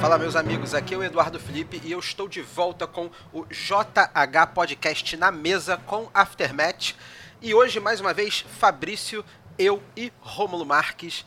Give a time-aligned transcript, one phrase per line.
[0.00, 3.46] Fala meus amigos, aqui é o Eduardo Felipe e eu estou de volta com o
[3.46, 6.94] JH Podcast na mesa com Aftermath.
[7.40, 9.24] E hoje, mais uma vez, Fabrício,
[9.58, 11.24] eu e Rômulo Marques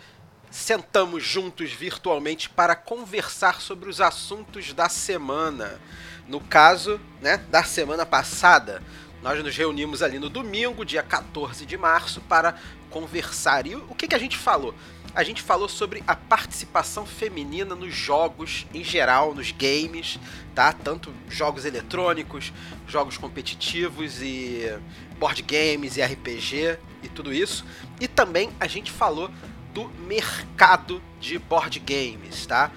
[0.52, 5.80] sentamos juntos virtualmente para conversar sobre os assuntos da semana.
[6.28, 8.82] No caso, né, da semana passada,
[9.26, 12.60] nós nos reunimos ali no domingo, dia 14 de março, para
[12.92, 13.66] conversar.
[13.66, 14.76] E o que, que a gente falou?
[15.16, 20.20] a gente falou sobre a participação feminina nos jogos em geral, nos games,
[20.54, 20.74] tá?
[20.74, 22.52] Tanto jogos eletrônicos,
[22.86, 24.78] jogos competitivos e
[25.18, 27.66] board games e RPG e tudo isso.
[28.02, 29.32] E também a gente falou
[29.74, 32.70] do mercado de board games, tá?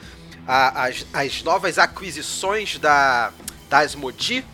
[0.46, 3.32] As, as novas aquisições da,
[3.68, 4.44] da Asmodi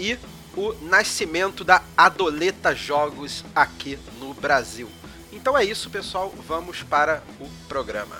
[0.00, 0.18] e
[0.56, 4.88] o nascimento da Adoleta Jogos aqui no Brasil.
[5.32, 6.34] Então é isso, pessoal.
[6.46, 8.16] Vamos para o programa.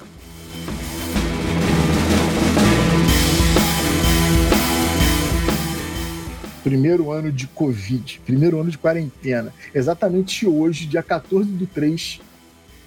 [6.63, 9.53] Primeiro ano de Covid, primeiro ano de quarentena.
[9.75, 12.21] Exatamente hoje, dia 14 do 3,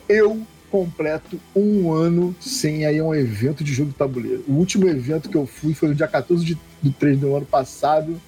[0.08, 4.44] eu completo um ano sem aí um evento de jogo de tabuleiro.
[4.48, 7.46] O último evento que eu fui foi no dia 14 de, do 3 do ano
[7.46, 8.20] passado,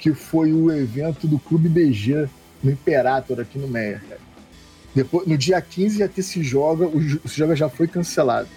[0.00, 2.26] que foi o evento do Clube BG
[2.62, 4.02] no Imperator aqui no Meia.
[4.94, 8.48] Depois, no dia 15 já ter se joga, o, se joga já foi cancelado.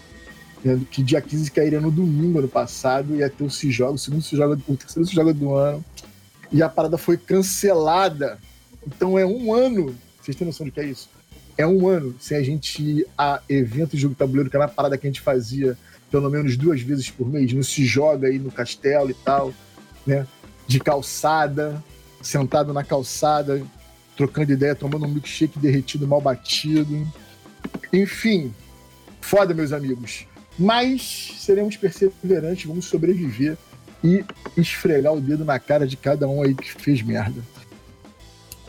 [0.90, 4.22] Que dia 15 cairia no domingo ano passado, ia ter o se joga, o segundo
[4.22, 5.84] se joga, o terceiro se joga do ano.
[6.52, 8.40] E a parada foi cancelada.
[8.88, 9.94] Então é um ano.
[10.22, 11.10] Vocês têm noção de que é isso?
[11.58, 14.72] É um ano sem a gente ir a evento de jogo tabuleiro, que era uma
[14.72, 15.78] parada que a gente fazia
[16.10, 19.54] pelo menos duas vezes por mês, no se joga aí no castelo e tal,
[20.06, 20.26] né?
[20.68, 21.84] De calçada,
[22.22, 23.62] sentado na calçada,
[24.16, 27.08] trocando ideia, tomando um milkshake derretido, mal batido.
[27.92, 28.54] Enfim,
[29.22, 30.26] foda, meus amigos.
[30.58, 33.58] Mas seremos perseverantes, vamos sobreviver
[34.04, 34.24] e
[34.58, 37.42] esfregar o dedo na cara de cada um aí que fez merda.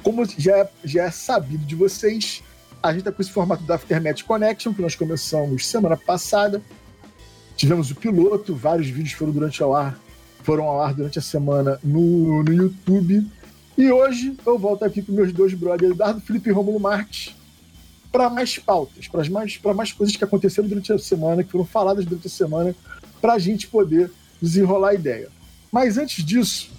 [0.03, 2.43] Como já já é sabido de vocês,
[2.83, 6.62] a gente tá com esse formato da Aftermath Connection, que nós começamos semana passada.
[7.56, 9.99] Tivemos o piloto, vários vídeos foram durante ao ar,
[10.44, 13.27] foram ao ar durante a semana no, no YouTube.
[13.77, 17.34] E hoje eu volto aqui com meus dois brothers, Eduardo Felipe e Romulo Marques,
[18.12, 22.04] para mais pautas, para mais, mais coisas que aconteceram durante a semana, que foram faladas
[22.04, 22.77] durante a semana,
[23.21, 25.28] para a gente poder desenrolar a ideia.
[25.72, 26.71] Mas antes disso,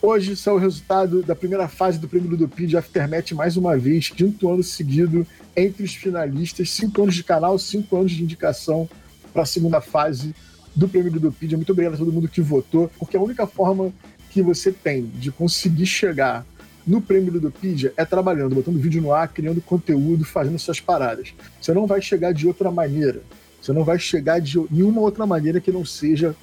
[0.00, 4.08] hoje saiu o resultado da primeira fase do Prêmio Ludopedia de Aftermath, mais uma vez,
[4.08, 8.88] quinto ano seguido entre os finalistas, cinco anos de canal, cinco anos de indicação
[9.32, 10.34] para a segunda fase
[10.78, 11.58] do Prêmio Ludopedia.
[11.58, 13.92] Muito obrigado a todo mundo que votou, porque a única forma
[14.30, 16.46] que você tem de conseguir chegar
[16.86, 21.34] no prêmio Ludopedia é trabalhando, botando vídeo no ar, criando conteúdo, fazendo suas paradas.
[21.60, 23.22] Você não vai chegar de outra maneira.
[23.60, 26.34] Você não vai chegar de nenhuma outra maneira que não seja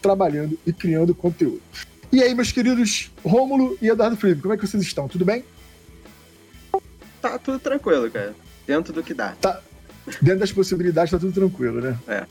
[0.00, 1.60] trabalhando e criando conteúdo.
[2.10, 5.06] E aí, meus queridos Rômulo e Eduardo Felipe, como é que vocês estão?
[5.06, 5.44] Tudo bem?
[7.20, 8.34] Tá tudo tranquilo, cara.
[8.66, 9.36] Dentro do que dá.
[9.38, 9.60] Tá.
[10.20, 11.98] Dentro das possibilidades, tá tudo tranquilo, né?
[12.08, 12.26] É.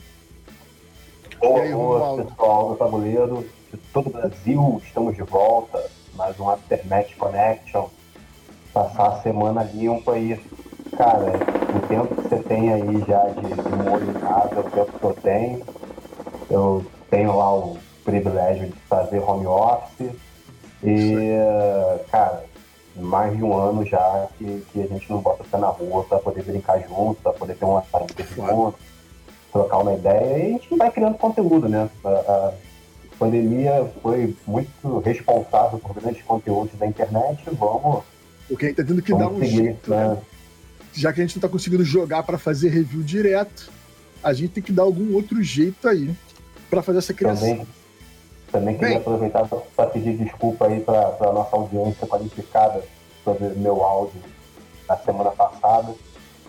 [1.42, 6.48] Boa, aí, boa, pessoal do tabuleiro de todo o Brasil, estamos de volta, mais um
[6.48, 7.88] Aftermath Connection.
[8.72, 10.40] Passar a semana limpa aí.
[10.96, 11.32] Cara,
[11.74, 15.04] o tempo que você tem aí já de, de molho em casa, o tempo que
[15.04, 15.66] eu tenho.
[16.48, 20.12] Eu tenho lá o privilégio de fazer home office.
[20.84, 21.16] E,
[22.12, 22.44] cara,
[22.94, 26.04] mais de um ano já que, que a gente não bota o pé na rua
[26.04, 28.78] para poder brincar junto, para poder ter uma saída junto,
[29.52, 31.88] trocar uma ideia e a gente vai criando conteúdo, né?
[32.04, 32.52] A, a,
[33.18, 38.02] pandemia foi muito responsável por grandes conteúdos da internet, vamos.
[38.48, 40.08] Porque a gente tá tendo que dar um jeito, né?
[40.08, 40.18] né?
[40.92, 43.70] Já que a gente não tá conseguindo jogar para fazer review direto,
[44.24, 46.12] a gente tem que dar algum outro jeito aí
[46.68, 47.48] para fazer essa criação.
[47.48, 47.66] Também,
[48.50, 52.82] também queria Bem, aproveitar para pedir desculpa aí para a nossa audiência qualificada
[53.22, 54.20] sobre meu áudio
[54.88, 55.94] na semana passada.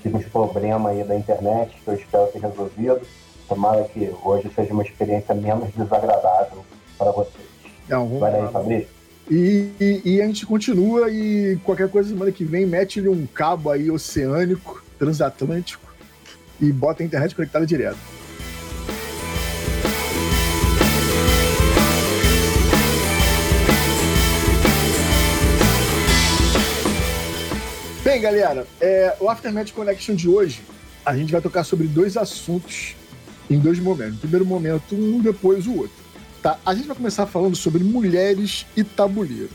[0.03, 3.01] Tive uns problemas aí da internet que eu espero ter resolvido
[3.47, 6.63] Tomara que hoje seja uma experiência menos desagradável
[6.97, 7.45] para vocês.
[7.89, 8.87] Não, vamos Vai Fabrício.
[9.29, 13.69] E, e, e, a gente continua e qualquer coisa semana que vem mete-lhe um cabo
[13.69, 15.93] aí oceânico, transatlântico
[16.59, 17.97] e bota a internet conectada direto.
[28.03, 30.61] Bem, galera, é, o Aftermath Connection de hoje,
[31.05, 32.97] a gente vai tocar sobre dois assuntos
[33.49, 34.19] em dois momentos.
[34.19, 35.95] Primeiro momento, um, depois o outro.
[36.41, 36.59] Tá?
[36.65, 39.49] A gente vai começar falando sobre mulheres e tabuleiro.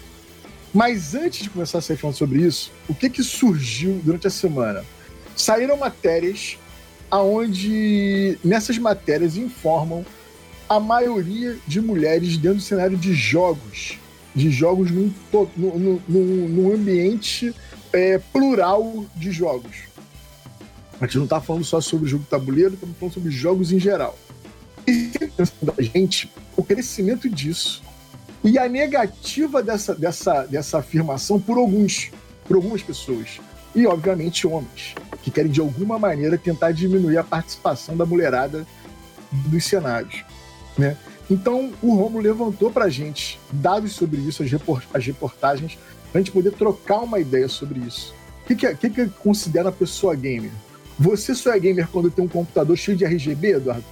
[0.72, 4.30] Mas antes de começar a sair falando sobre isso, o que que surgiu durante a
[4.30, 4.82] semana?
[5.36, 6.56] Saíram matérias
[7.10, 10.06] aonde nessas matérias informam
[10.66, 13.98] a maioria de mulheres dentro do cenário de jogos,
[14.34, 15.12] de jogos num,
[15.54, 17.54] num, num ambiente
[17.92, 19.88] é, plural de jogos.
[21.00, 24.18] A gente não está falando só sobre jogo tabuleiro, estamos falando sobre jogos em geral.
[24.86, 25.12] E
[25.76, 27.82] a gente, o crescimento disso
[28.42, 32.10] e a negativa dessa, dessa, dessa afirmação por alguns,
[32.46, 33.40] por algumas pessoas.
[33.74, 38.66] E, obviamente, homens, que querem de alguma maneira tentar diminuir a participação da mulherada
[39.30, 40.24] dos cenários.
[40.76, 40.96] Né?
[41.30, 45.78] Então, o Romulo levantou para a gente dados sobre isso, as reportagens,
[46.14, 48.14] a gente poder trocar uma ideia sobre isso.
[48.42, 50.50] O que, que, é, que, que considera a pessoa gamer?
[50.98, 53.84] Você só é gamer quando tem um computador cheio de RGB, Eduardo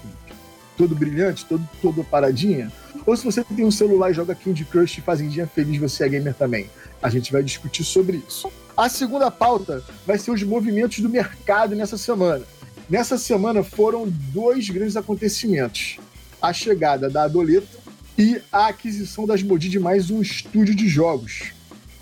[0.77, 2.71] Todo brilhante, todo, todo paradinha?
[3.07, 6.09] Ou se você tem um celular e joga Candy Crush e Fazendinha Feliz, você é
[6.09, 6.69] gamer também?
[7.03, 8.51] A gente vai discutir sobre isso.
[8.77, 12.45] A segunda pauta vai ser os movimentos do mercado nessa semana.
[12.91, 15.99] Nessa semana foram dois grandes acontecimentos:
[16.43, 17.79] a chegada da Adoleta
[18.19, 21.56] e a aquisição das Modi de mais um estúdio de jogos.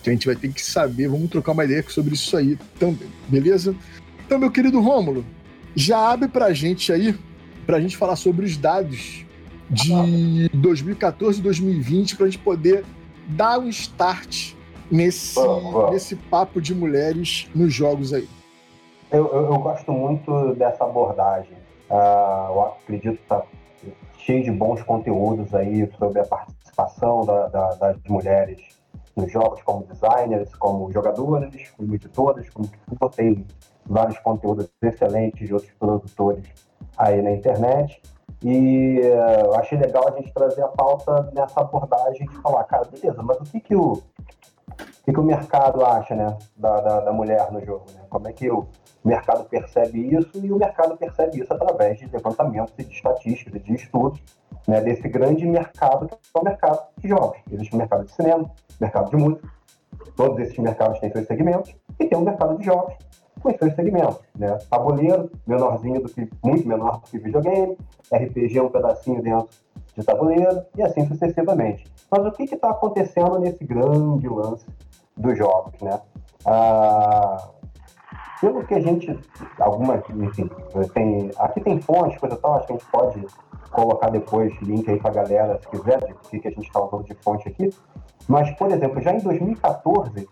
[0.05, 3.09] Que a gente vai ter que saber, vamos trocar uma ideia sobre isso aí também,
[3.27, 3.75] beleza?
[4.27, 5.25] Então, meu querido Rômulo,
[5.75, 7.19] já abre pra gente aí,
[7.65, 9.25] pra gente falar sobre os dados
[9.71, 12.85] de 2014 e 2020, pra gente poder
[13.29, 14.53] dar um start
[14.91, 15.41] nesse,
[15.91, 18.29] nesse papo de mulheres nos jogos aí.
[19.11, 21.57] Eu, eu, eu gosto muito dessa abordagem.
[21.89, 23.43] Uh, eu acredito que está
[24.19, 28.61] cheio de bons conteúdos aí sobre a participação da, da, das mulheres
[29.17, 32.69] nos jogos, como designers, como jogadoras, como editoras, como
[33.11, 33.47] tem
[33.87, 36.45] vários conteúdos excelentes de outros produtores
[36.97, 38.03] aí na internet.
[38.43, 43.23] E uh, achei legal a gente trazer a pauta nessa abordagem de falar, cara, beleza,
[43.23, 44.03] mas o que, que o, o
[45.05, 47.87] que, que o mercado acha né, da, da, da mulher no jogo?
[47.95, 48.03] Né?
[48.11, 48.67] Como é que o
[49.05, 50.45] mercado percebe isso?
[50.45, 54.21] E o mercado percebe isso através de levantamentos e de estatísticas, de estudos
[54.67, 57.39] né, desse grande mercado que é o mercado de jogos.
[57.51, 58.51] Existe o mercado de cinema,
[58.81, 59.49] mercado de música,
[60.17, 62.95] todos esses mercados têm seus segmentos, e tem um mercado de jogos
[63.41, 64.21] com seus segmentos.
[64.37, 64.57] Né?
[64.71, 67.77] Tabuleiro, menorzinho do que, muito menor do que videogame,
[68.13, 69.49] RPG um pedacinho dentro
[69.97, 71.85] de tabuleiro, e assim sucessivamente.
[72.11, 74.67] Mas o que está acontecendo nesse grande lance
[75.17, 76.01] dos jogos, né?
[76.45, 77.51] Ah,
[78.41, 79.19] pelo que a gente,
[79.59, 80.51] alguma, enfim,
[80.93, 83.27] tem, aqui tem fontes, coisa tal, acho que a gente pode
[83.75, 86.83] colocar depois link aí para a galera, se quiser, de o que a gente está
[86.83, 87.71] usando de fonte aqui.
[88.29, 90.27] Mas, por exemplo, já em 2014,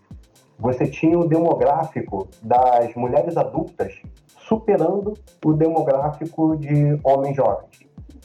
[0.57, 4.01] você tinha o demográfico das mulheres adultas
[4.47, 5.13] superando
[5.45, 7.79] o demográfico de homens jovens.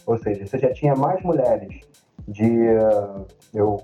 [0.06, 1.80] Ou seja, você já tinha mais mulheres
[2.26, 3.82] de uh, eu,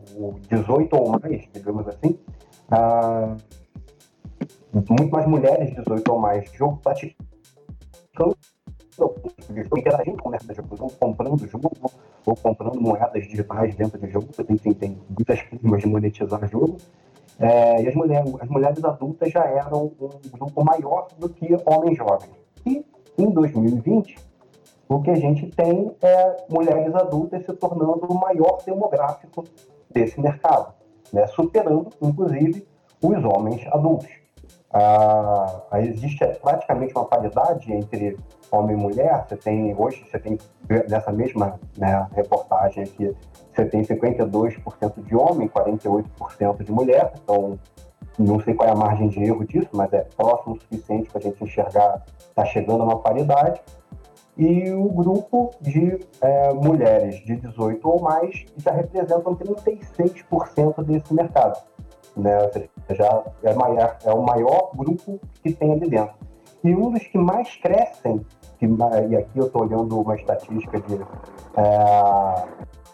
[0.49, 2.19] 18 ou mais, digamos assim,
[2.71, 3.37] uh,
[4.89, 6.81] muito mais mulheres de 18 ou mais jogo
[8.97, 11.71] praticando interagindo com o mercado de jogo, ou comprando jogo,
[12.25, 16.77] ou comprando moedas digitais dentro de jogo, tem, tem, tem muitas formas de monetizar jogo.
[17.39, 21.97] É, e as mulheres, as mulheres adultas já eram um grupo maior do que homens
[21.97, 22.31] jovens.
[22.65, 22.85] E
[23.19, 24.17] em 2020,
[24.89, 29.45] o que a gente tem é mulheres adultas se tornando o maior demográfico
[29.91, 30.75] desse mercado,
[31.13, 31.27] né?
[31.29, 32.67] superando, inclusive,
[33.03, 34.24] os homens adultos.
[34.77, 38.19] Ah, existe praticamente uma paridade entre
[38.51, 39.25] homem e mulher.
[39.29, 40.37] Você tem hoje, você tem
[40.89, 43.17] nessa mesma né, reportagem aqui,
[43.55, 47.13] você tem 52% de homem, 48% de mulher.
[47.23, 47.57] Então,
[48.19, 51.21] não sei qual é a margem de erro disso, mas é próximo o suficiente para
[51.21, 53.61] a gente enxergar está chegando a uma paridade
[54.37, 61.63] e o grupo de é, mulheres de 18 ou mais já representam 36% desse mercado.
[62.17, 62.43] Né?
[62.43, 66.15] Ou seja, já é, maior, é o maior grupo que tem ali dentro.
[66.63, 68.25] E um dos que mais crescem,
[68.59, 70.95] que, e aqui eu estou olhando uma estatística de
[71.57, 72.45] é,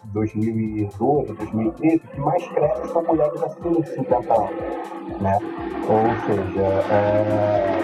[0.05, 4.51] 2012, 2013, que mais cresce são mulheres acima de 50 anos.
[5.21, 5.39] Né?
[5.87, 7.79] Ou seja, é,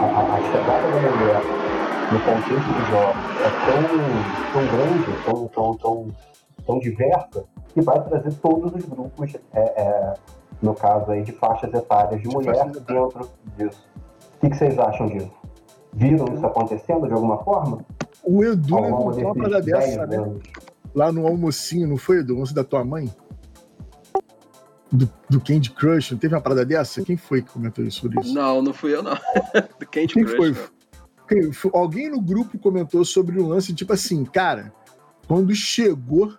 [0.00, 1.68] a, a chegada da mulher
[2.12, 3.82] no contexto dos jogos é tão,
[4.52, 6.06] tão grande, tão, tão, tão,
[6.66, 10.14] tão diversa, que vai trazer todos os grupos, é, é,
[10.60, 13.88] no caso aí, de faixas etárias de mulher dentro disso.
[14.36, 15.30] O que, que, vocês acham disso?
[15.92, 17.84] Viram isso acontecendo de alguma forma?
[18.22, 20.36] O Edu levantou uma parada dessa, né?
[20.94, 22.40] Lá no almocinho, não foi, Edu?
[22.40, 23.12] Antes da tua mãe?
[24.90, 27.02] Do, do Candy Crush, não teve uma parada dessa?
[27.02, 28.32] Quem foi que comentou isso sobre isso?
[28.32, 29.14] Não, não fui eu, não.
[29.78, 30.36] do Candy Quem Crush.
[30.36, 30.50] Foi?
[30.52, 30.78] Não
[31.74, 34.72] alguém no grupo comentou sobre o lance, tipo assim, cara,
[35.26, 36.32] quando chegou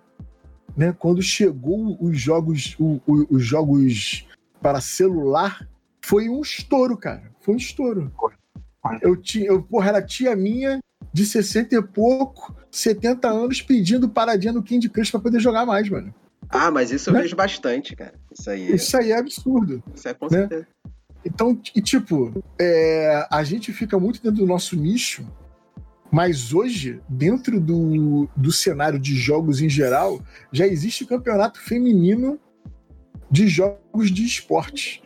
[0.80, 0.96] né?
[0.98, 4.26] Quando chegou os jogos, o, o, os jogos
[4.62, 5.68] para celular,
[6.02, 7.30] foi um estouro, cara.
[7.42, 8.10] Foi um estouro.
[9.02, 10.80] Eu tinha, eu, porra, era tia minha
[11.12, 15.90] de 60 e pouco, 70 anos, pedindo paradinha no Candy Crush pra poder jogar mais,
[15.90, 16.16] mano.
[16.48, 17.24] Ah, mas isso eu né?
[17.24, 18.14] vejo bastante, cara.
[18.32, 18.72] Isso aí.
[18.72, 18.76] É...
[18.76, 19.84] Isso aí é absurdo.
[19.94, 20.32] Isso é com né?
[20.32, 20.68] certeza.
[21.26, 25.28] Então, e tipo, é, a gente fica muito dentro do nosso nicho,
[26.12, 32.40] mas hoje, dentro do, do cenário de jogos em geral, já existe campeonato feminino
[33.30, 35.04] de jogos de esporte.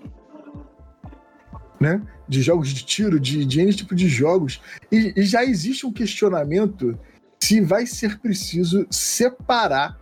[1.79, 2.01] Né?
[2.27, 4.62] De jogos de tiro, de, de N tipo de jogos.
[4.89, 6.98] E, e já existe um questionamento
[7.41, 10.00] se vai ser preciso separar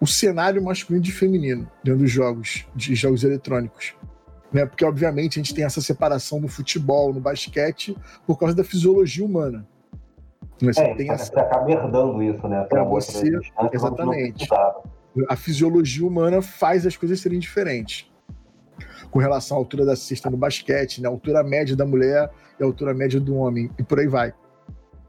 [0.00, 3.94] o cenário masculino de feminino dentro dos jogos, de jogos eletrônicos.
[4.52, 4.64] Né?
[4.64, 9.24] Porque, obviamente, a gente tem essa separação no futebol, no basquete, por causa da fisiologia
[9.24, 9.66] humana.
[10.60, 11.38] Você é, tem essa...
[11.38, 12.64] acaba herdando isso, né?
[12.64, 13.30] Para você,
[13.72, 14.48] exatamente.
[15.28, 18.10] A fisiologia humana faz as coisas serem diferentes.
[19.10, 21.08] Com relação à altura da cesta no basquete, né?
[21.08, 24.34] a altura média da mulher e a altura média do homem, e por aí vai.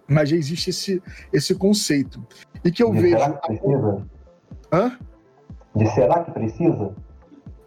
[0.08, 1.03] Mas já existe esse,
[1.34, 2.25] esse conceito.
[2.63, 3.17] E que eu De vejo.
[3.17, 4.08] Será que precisa?
[4.72, 4.98] Hã?
[5.75, 6.96] De será que precisa?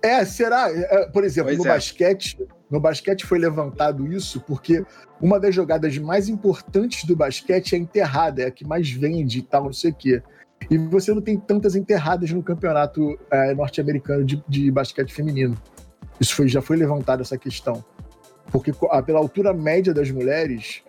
[0.03, 0.71] É, será?
[0.71, 1.69] É, por exemplo, pois no é.
[1.69, 2.39] basquete,
[2.71, 4.85] no basquete foi levantado isso porque
[5.21, 9.41] uma das jogadas mais importantes do basquete é a enterrada, é a que mais vende
[9.41, 10.23] e tal, não sei o quê.
[10.71, 15.57] E você não tem tantas enterradas no campeonato é, norte-americano de, de, basquete feminino.
[16.21, 17.85] Isso foi, já foi levantado essa questão.
[18.53, 18.73] Porque
[19.07, 20.83] pela altura média das mulheres,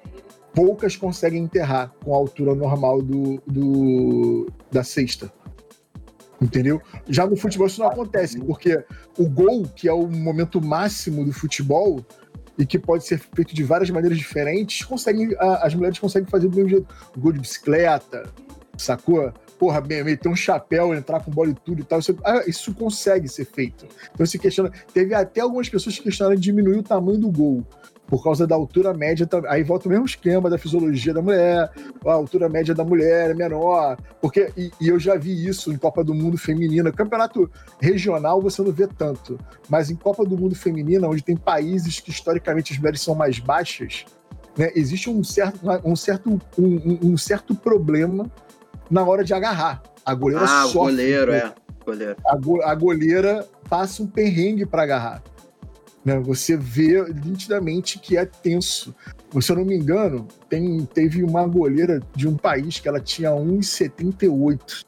[0.54, 5.32] poucas conseguem enterrar com a altura normal do, do da cesta.
[6.42, 6.82] Entendeu?
[7.08, 8.84] Já no futebol isso não acontece, porque
[9.18, 12.04] o gol, que é o momento máximo do futebol,
[12.58, 16.56] e que pode ser feito de várias maneiras diferentes, conseguem, as mulheres conseguem fazer do
[16.56, 16.88] mesmo jeito.
[17.18, 18.24] Gol de bicicleta,
[18.78, 19.32] sacou?
[19.58, 22.00] Porra, meter um chapéu, entrar com bola e tudo e tal.
[22.00, 23.88] Isso, ah, isso consegue ser feito.
[24.14, 24.72] Então se questiona.
[24.94, 27.66] Teve até algumas pessoas que questionaram diminuir o tamanho do gol
[28.12, 29.26] por causa da altura média.
[29.48, 31.72] Aí volta o mesmo esquema da fisiologia da mulher,
[32.06, 33.98] a altura média da mulher é menor.
[34.20, 36.92] Porque, e, e, eu já vi isso em Copa do Mundo Feminina.
[36.92, 37.50] Campeonato
[37.80, 39.40] regional você não vê tanto,
[39.70, 43.40] mas em Copa do Mundo Feminina, onde tem países que historicamente as mulheres são mais
[43.40, 44.04] baixas,
[44.58, 48.30] né, existe um certo, um, certo, um, um certo problema
[48.90, 49.82] na hora de agarrar.
[50.06, 50.80] A goleira ah, sofre.
[50.80, 51.54] Goleiro, é.
[51.86, 52.18] Goleiro.
[52.26, 55.24] A, go, a goleira passa um perrengue para agarrar.
[56.04, 56.20] Né?
[56.20, 58.94] Você vê nitidamente que é tenso.
[59.40, 63.32] Se eu não me engano, tem, teve uma goleira de um país que ela tinha
[63.32, 64.84] 1,78,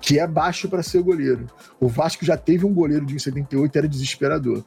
[0.00, 1.46] que é baixo para ser goleiro.
[1.80, 4.64] O Vasco já teve um goleiro de 1,78 era desesperador.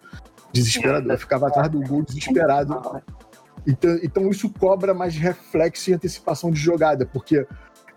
[0.51, 1.17] Desesperador.
[1.17, 3.01] Ficava atrás do gol desesperado.
[3.67, 7.45] Então, então isso cobra mais reflexo e antecipação de jogada, porque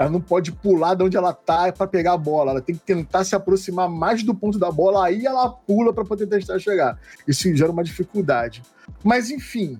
[0.00, 2.52] ela não pode pular de onde ela tá para pegar a bola.
[2.52, 6.07] Ela tem que tentar se aproximar mais do ponto da bola, aí ela pula para
[6.07, 6.99] poder tentar chegar.
[7.28, 8.62] Isso gera uma dificuldade.
[9.04, 9.78] Mas, enfim,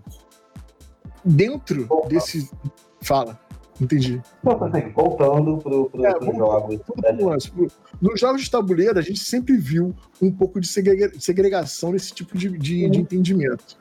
[1.25, 2.50] dentro desse.
[3.00, 3.41] Fala.
[3.81, 4.21] Entendi.
[4.45, 6.77] Assim, voltando para é, pro jogos.
[7.03, 7.73] Né?
[7.99, 12.59] Nos jogos de tabuleiro, a gente sempre viu um pouco de segregação nesse tipo de,
[12.59, 12.91] de, uhum.
[12.91, 13.79] de entendimento.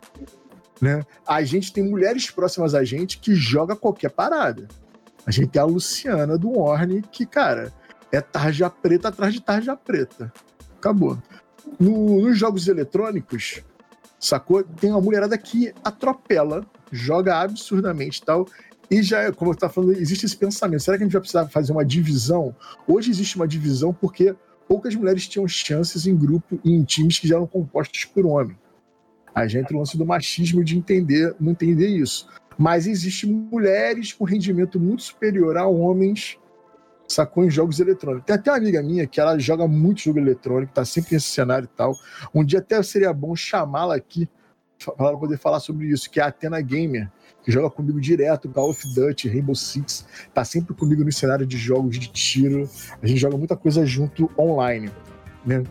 [0.81, 1.03] Né?
[1.27, 4.69] A gente tem mulheres próximas a gente que joga qualquer parada.
[5.29, 7.71] A gente tem a Luciana do Warne, que, cara,
[8.11, 10.33] é tarja preta atrás de tarja preta.
[10.75, 11.21] Acabou.
[11.79, 13.61] No, nos jogos eletrônicos,
[14.19, 14.63] sacou?
[14.63, 18.47] Tem uma mulherada que atropela, joga absurdamente tal.
[18.89, 21.47] E já, como eu estava falando, existe esse pensamento: será que a gente vai precisar
[21.47, 22.55] fazer uma divisão?
[22.87, 24.35] Hoje existe uma divisão porque
[24.67, 28.57] poucas mulheres tinham chances em grupo e em times que já eram compostos por homem.
[29.35, 32.27] A gente o lance do machismo de entender, não entender isso.
[32.59, 36.37] Mas existem mulheres com rendimento muito superior a homens,
[37.07, 38.25] sacou em jogos eletrônicos.
[38.25, 41.69] Tem até uma amiga minha que ela joga muito jogo eletrônico, tá sempre nesse cenário
[41.73, 41.93] e tal.
[42.35, 44.27] Um dia até seria bom chamá-la aqui
[44.97, 47.09] para poder falar sobre isso, que é a Atena Gamer,
[47.41, 51.57] que joga comigo direto, Call of Duty, Rainbow Six, tá sempre comigo no cenário de
[51.57, 52.69] jogos de tiro.
[53.01, 54.91] A gente joga muita coisa junto online,
[55.45, 55.63] né?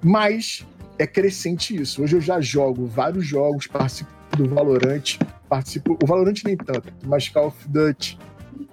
[0.00, 0.64] Mas
[0.98, 2.00] é crescente isso.
[2.00, 5.18] Hoje eu já jogo vários jogos, participo do Valorant,
[5.48, 5.98] participo.
[6.02, 8.18] O Valorant nem tanto, mas Call of Duty,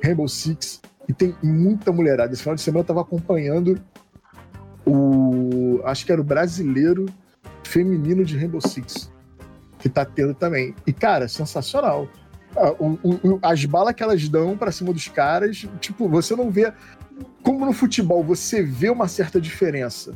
[0.03, 2.34] Rainbow Six, e tem muita mulherada.
[2.34, 3.82] Esse final de semana eu tava acompanhando
[4.86, 5.82] o.
[5.84, 7.05] Acho que era o brasileiro
[7.63, 9.12] feminino de Rainbow Six,
[9.79, 10.75] que tá tendo também.
[10.86, 12.08] E, cara, sensacional.
[12.58, 16.72] Ah, as balas que elas dão para cima dos caras, tipo, você não vê.
[17.44, 20.13] Como no futebol você vê uma certa diferença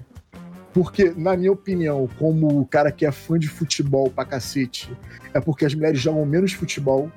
[0.73, 4.95] porque, na minha opinião, como o cara que é fã de futebol pra cacete,
[5.33, 7.11] é porque as mulheres jogam menos futebol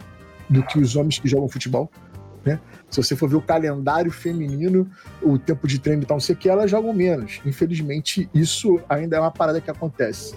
[0.49, 1.91] do que os homens que jogam futebol.
[2.45, 2.59] Né?
[2.91, 4.91] Se você for ver o calendário feminino,
[5.23, 7.41] o tempo de treino e tal, não sei o que, elas jogam menos.
[7.45, 10.35] Infelizmente, isso ainda é uma parada que acontece.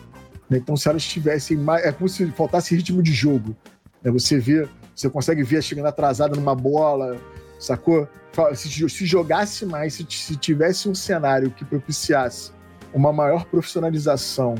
[0.50, 0.58] Né?
[0.58, 1.86] Então, se elas tivessem mais.
[1.86, 3.56] É como se faltasse ritmo de jogo.
[4.04, 4.12] Né?
[4.12, 7.18] Você vê, você consegue ver chegando atrasada numa bola,
[7.60, 8.08] sacou?
[8.54, 12.52] Se, se jogasse mais, se, se tivesse um cenário que propiciasse
[12.96, 14.56] uma maior profissionalização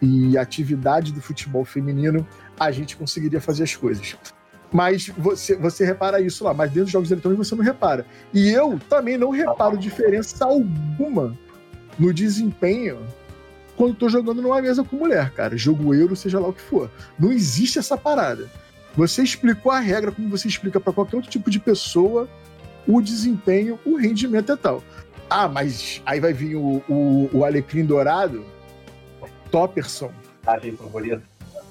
[0.00, 2.26] e atividade do futebol feminino,
[2.58, 4.16] a gente conseguiria fazer as coisas.
[4.72, 8.06] Mas você, você repara isso lá, mas dentro dos jogos eletrônicos você não repara.
[8.32, 11.36] E eu também não reparo diferença alguma
[11.98, 12.98] no desempenho
[13.76, 15.56] quando estou jogando numa mesa com mulher, cara.
[15.56, 16.90] Jogo euro, seja lá o que for.
[17.18, 18.50] Não existe essa parada.
[18.96, 22.28] Você explicou a regra como você explica para qualquer outro tipo de pessoa
[22.86, 24.82] o desempenho, o rendimento é tal.
[25.28, 28.44] Ah, mas aí vai vir o, o, o Alecrim Dourado,
[29.50, 30.12] Topperson.
[30.42, 31.22] Personagem favorito.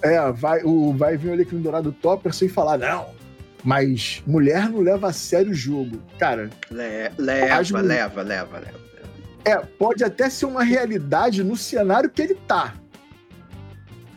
[0.01, 3.07] É, vai, o, vai vir o Alecrim Dourado Topperson e falar, não,
[3.63, 5.99] mas mulher não leva a sério o jogo.
[6.19, 6.49] Cara.
[6.69, 7.71] Le leva, as...
[7.71, 8.83] leva, leva, leva.
[9.45, 12.73] É, pode até ser uma realidade no cenário que ele tá.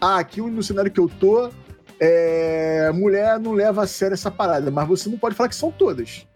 [0.01, 1.51] Ah, aqui no cenário que eu tô,
[1.99, 5.71] é, mulher não leva a sério essa parada, mas você não pode falar que são
[5.71, 6.27] todas.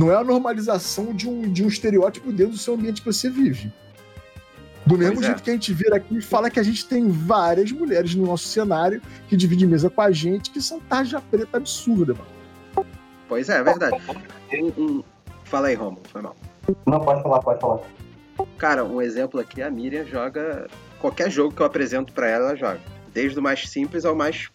[0.00, 3.28] Não é a normalização de um, de um estereótipo dentro do seu ambiente que você
[3.28, 3.70] vive.
[4.86, 5.28] Do mesmo pois é.
[5.28, 5.44] jeito é.
[5.44, 8.48] que a gente vira aqui e fala que a gente tem várias mulheres no nosso
[8.48, 12.86] cenário que dividem mesa com a gente que são tarja preta absurda, mano.
[13.28, 13.94] Pois é, é verdade.
[14.54, 15.04] Um, um...
[15.44, 16.34] Fala aí, Romulo, foi mal.
[16.86, 17.80] Não, pode falar, pode falar.
[18.56, 20.66] Cara, um exemplo aqui, a Miriam joga.
[20.98, 22.80] Qualquer jogo que eu apresento para ela, ela joga.
[23.12, 24.48] Desde o mais simples ao mais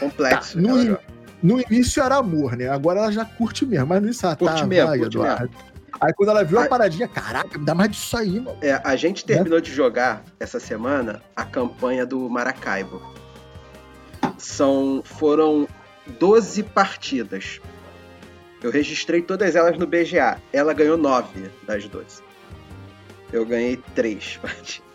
[0.00, 0.54] complexo.
[0.54, 0.98] Tá, no,
[1.42, 2.68] no, início era amor, né?
[2.68, 5.50] Agora ela já curte mesmo, mas no início ela curte tá, mesmo, vai, curte Eduardo.
[5.50, 5.72] Mesmo.
[6.00, 8.56] Aí quando ela viu a, a paradinha, caraca, me dá mais disso aí, mano.
[8.60, 13.02] É, a gente terminou de jogar essa semana a campanha do Maracaibo.
[14.38, 15.68] São, foram
[16.18, 17.60] 12 partidas.
[18.62, 20.38] Eu registrei todas elas no BGA.
[20.52, 22.22] Ela ganhou 9 das 12.
[23.32, 24.91] Eu ganhei 3 partidas.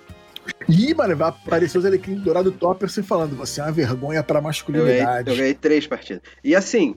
[0.69, 4.41] Ih, mano, vai aparecer os Alecrim Dourado Topper se falando, você é uma vergonha pra
[4.41, 5.00] masculinidade.
[5.00, 6.21] Eu ganhei, eu ganhei três partidas.
[6.43, 6.95] E assim,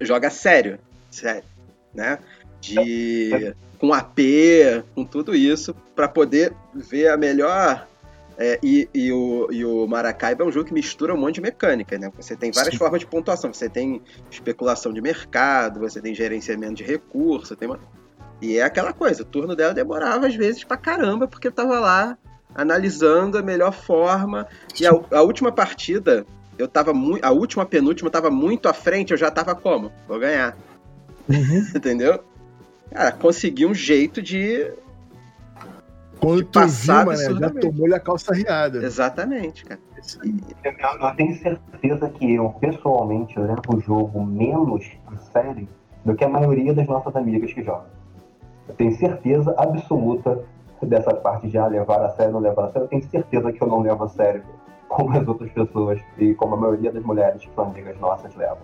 [0.00, 0.78] joga sério,
[1.10, 1.44] sério,
[1.94, 2.18] né?
[2.60, 4.18] De com AP,
[4.94, 7.86] com tudo isso, para poder ver a melhor.
[8.36, 11.40] É, e, e, o, e o Maracaibo é um jogo que mistura um monte de
[11.42, 12.10] mecânica, né?
[12.16, 12.78] Você tem várias Sim.
[12.78, 13.52] formas de pontuação.
[13.52, 17.78] Você tem especulação de mercado, você tem gerenciamento de recursos, tem uma...
[18.40, 22.18] E é aquela coisa, o turno dela demorava às vezes pra caramba, porque tava lá
[22.54, 24.46] analisando a melhor forma.
[24.80, 26.24] E a, a última partida,
[26.58, 27.24] eu tava muito.
[27.24, 29.90] A última penúltima eu tava muito à frente, eu já tava como?
[30.06, 30.56] Vou ganhar.
[31.28, 31.66] Uhum.
[31.74, 32.20] Entendeu?
[32.90, 34.70] Cara, consegui um jeito de.
[36.20, 38.78] Quando de tu passar viu, mano, já tomou-lhe a calça riada.
[38.84, 39.80] Exatamente, cara.
[40.62, 45.66] Eu, eu, tenho certeza que eu, pessoalmente, levo o jogo menos a sério
[46.04, 47.86] do que a maioria das nossas amigas que jogam.
[48.68, 50.44] Eu tenho certeza absoluta
[50.84, 53.52] dessa parte de ah, levar a sério ou não levar a sério, eu tenho certeza
[53.52, 54.42] que eu não levo a sério
[54.88, 58.58] como as outras pessoas e como a maioria das mulheres que são amigas nossas levam.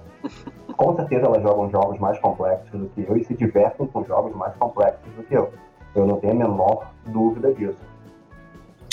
[0.77, 4.35] Com certeza elas jogam jogos mais complexos do que eu e se divertem com jogos
[4.37, 5.53] mais complexos do que eu.
[5.95, 7.79] Eu não tenho a menor dúvida disso.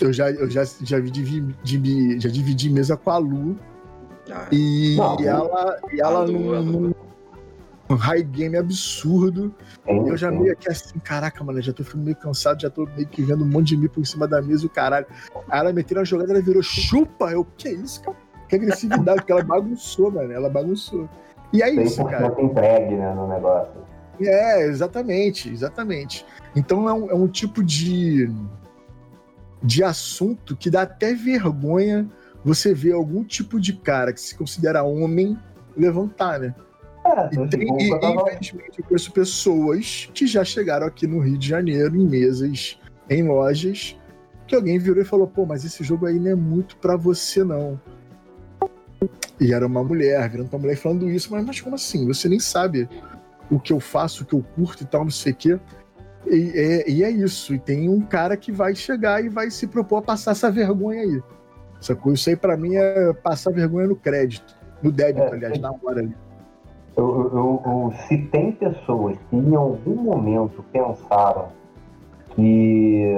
[0.02, 3.56] Eu já, eu já, já, dividi, já dividi mesa com a Lu.
[4.32, 6.96] Ah, e, não, ela, e ela não, não,
[7.90, 9.54] um high game absurdo.
[9.88, 12.86] e eu já meio aqui assim, caraca, mano, já tô ficando meio cansado, já tô
[12.86, 15.06] meio que vendo um monte de mim por cima da mesa e o caralho.
[15.50, 17.32] Aí ela meteu a jogada, ela virou chupa.
[17.32, 18.18] Eu, que isso, cara?
[18.50, 20.32] Que agressividade, porque ela bagunçou, mano.
[20.32, 21.10] Ela bagunçou.
[21.54, 22.34] E é isso, cara.
[22.42, 23.74] entregue, né, no negócio.
[24.20, 26.26] É, exatamente, exatamente.
[26.56, 28.30] Então é um, é um tipo de,
[29.62, 32.10] de assunto que dá até vergonha
[32.44, 35.38] você ver algum tipo de cara que se considera homem
[35.76, 36.56] levantar, né?
[37.08, 41.48] É, e, tem, e, infelizmente, eu conheço pessoas que já chegaram aqui no Rio de
[41.48, 42.78] Janeiro, em mesas,
[43.10, 43.98] em lojas,
[44.46, 47.44] que alguém virou e falou: pô, mas esse jogo aí não é muito para você,
[47.44, 47.80] não.
[49.40, 52.06] E era uma mulher, virando pra mulher falando isso, mas, mas como assim?
[52.08, 52.90] Você nem sabe
[53.50, 55.60] o que eu faço, o que eu curto e tal, não sei o quê.
[56.26, 57.54] E é, e é isso.
[57.54, 61.02] E tem um cara que vai chegar e vai se propor a passar essa vergonha
[61.02, 61.22] aí.
[61.80, 62.14] Sacou?
[62.14, 64.58] Isso aí para mim é passar vergonha no crédito.
[64.82, 66.16] No débito, é, aliás, na hora ali.
[66.98, 71.50] Eu, eu, eu, se tem pessoas que em algum momento pensaram
[72.34, 73.16] que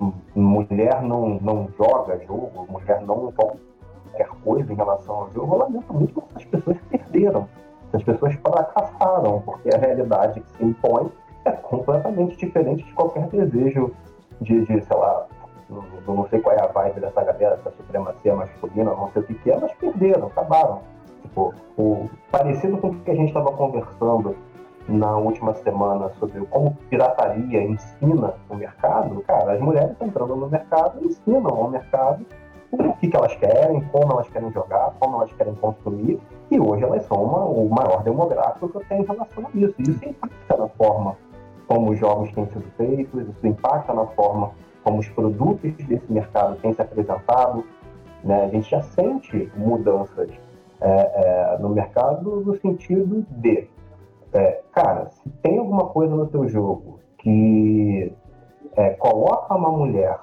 [0.00, 5.58] hum, mulher não, não joga jogo, mulher não qualquer coisa em relação ao jogo, eu
[5.58, 7.46] lamento muito que essas pessoas perderam.
[7.88, 11.12] Essas pessoas fracassaram, porque a realidade que se impõe
[11.44, 13.92] é completamente diferente de qualquer desejo
[14.40, 15.26] de, de sei lá,
[15.68, 19.24] não, não sei qual é a vibe dessa galera, é supremacia masculina, não sei o
[19.26, 20.95] que, que é, mas perderam, acabaram
[21.34, 24.36] Pô, o, parecido com o que a gente estava conversando
[24.88, 31.04] na última semana sobre como pirataria ensina o mercado, cara, as mulheres entrando no mercado
[31.04, 32.24] ensinam ao mercado
[32.72, 36.84] o que, que elas querem, como elas querem jogar, como elas querem consumir, e hoje
[36.84, 39.74] elas são uma, o maior demográfico que eu tenho em relação a isso.
[39.78, 41.16] E isso impacta na forma
[41.66, 44.52] como os jogos têm sido feitos, isso impacta na forma
[44.84, 47.64] como os produtos desse mercado têm se apresentado.
[48.22, 48.44] Né?
[48.44, 50.28] A gente já sente mudanças
[50.80, 53.68] é, é, no mercado no sentido de,
[54.32, 58.12] é, cara, se tem alguma coisa no teu jogo que
[58.76, 60.20] é, coloca uma mulher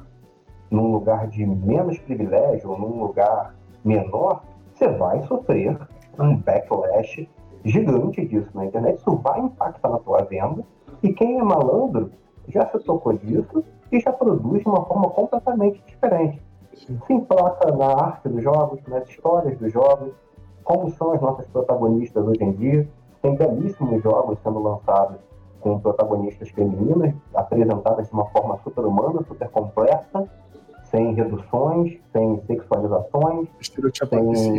[0.70, 5.78] num lugar de menos privilégio ou num lugar menor, você vai sofrer
[6.20, 7.28] um backlash
[7.64, 8.98] gigante disso na internet.
[8.98, 10.64] Isso vai impactar na tua venda.
[11.02, 12.12] E quem é malandro
[12.48, 16.42] já se tocou disso e já produz de uma forma completamente diferente.
[16.74, 20.14] Se emplaca na arte dos jogos, nas histórias dos jogos,
[20.64, 22.88] como são as nossas protagonistas hoje em dia.
[23.22, 25.18] Tem belíssimos jogos sendo lançados
[25.62, 30.30] com protagonistas femininas, apresentadas de uma forma super humana, super completa,
[30.84, 33.48] sem reduções, sem sexualizações.
[33.60, 34.18] Estereotipa...
[34.36, 34.58] sem...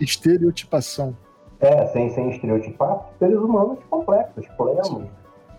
[0.00, 1.16] Estereotipação.
[1.60, 5.08] É, sem, sem estereotipar seres humanos complexos, plenos, Sim.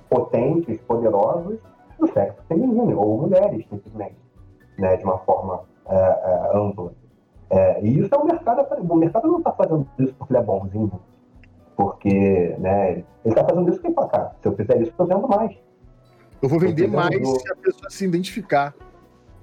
[0.10, 1.58] potentes, poderosos
[1.98, 4.18] do sexo feminino, ou mulheres, simplesmente,
[4.78, 6.92] né, de uma forma é, é, ampla.
[7.50, 8.66] É, e isso é o mercado.
[8.80, 11.00] O mercado não está fazendo isso porque ele é bonzinho,
[11.76, 15.56] porque né, ele está fazendo isso porque, cara, se eu fizer isso, eu vendo mais.
[16.42, 18.74] Eu vou vender mais se a pessoa se identificar.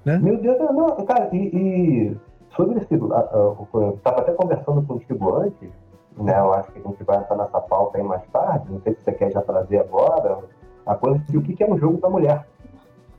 [0.05, 0.19] Né?
[0.19, 2.17] Meu Deus, não, cara, e, e
[2.55, 2.93] sobre esse.
[2.93, 5.69] Eu estava até conversando contigo antes,
[6.17, 6.37] né?
[6.37, 9.01] Eu acho que a gente vai entrar nessa pauta aí mais tarde, não sei se
[9.01, 10.39] você quer já trazer agora,
[10.85, 12.47] a coisa de o que é um jogo para mulher.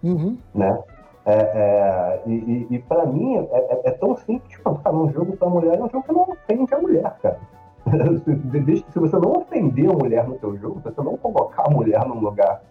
[0.02, 0.36] Uhum.
[0.54, 0.78] Né?
[1.26, 5.36] É, é, e e, e para mim é, é, é, tão simples pensar num jogo
[5.36, 7.38] para mulher, é um jogo que não ofende a mulher, cara.
[8.92, 12.04] se você não ofender a mulher no seu jogo, se você não colocar a mulher
[12.06, 12.62] num lugar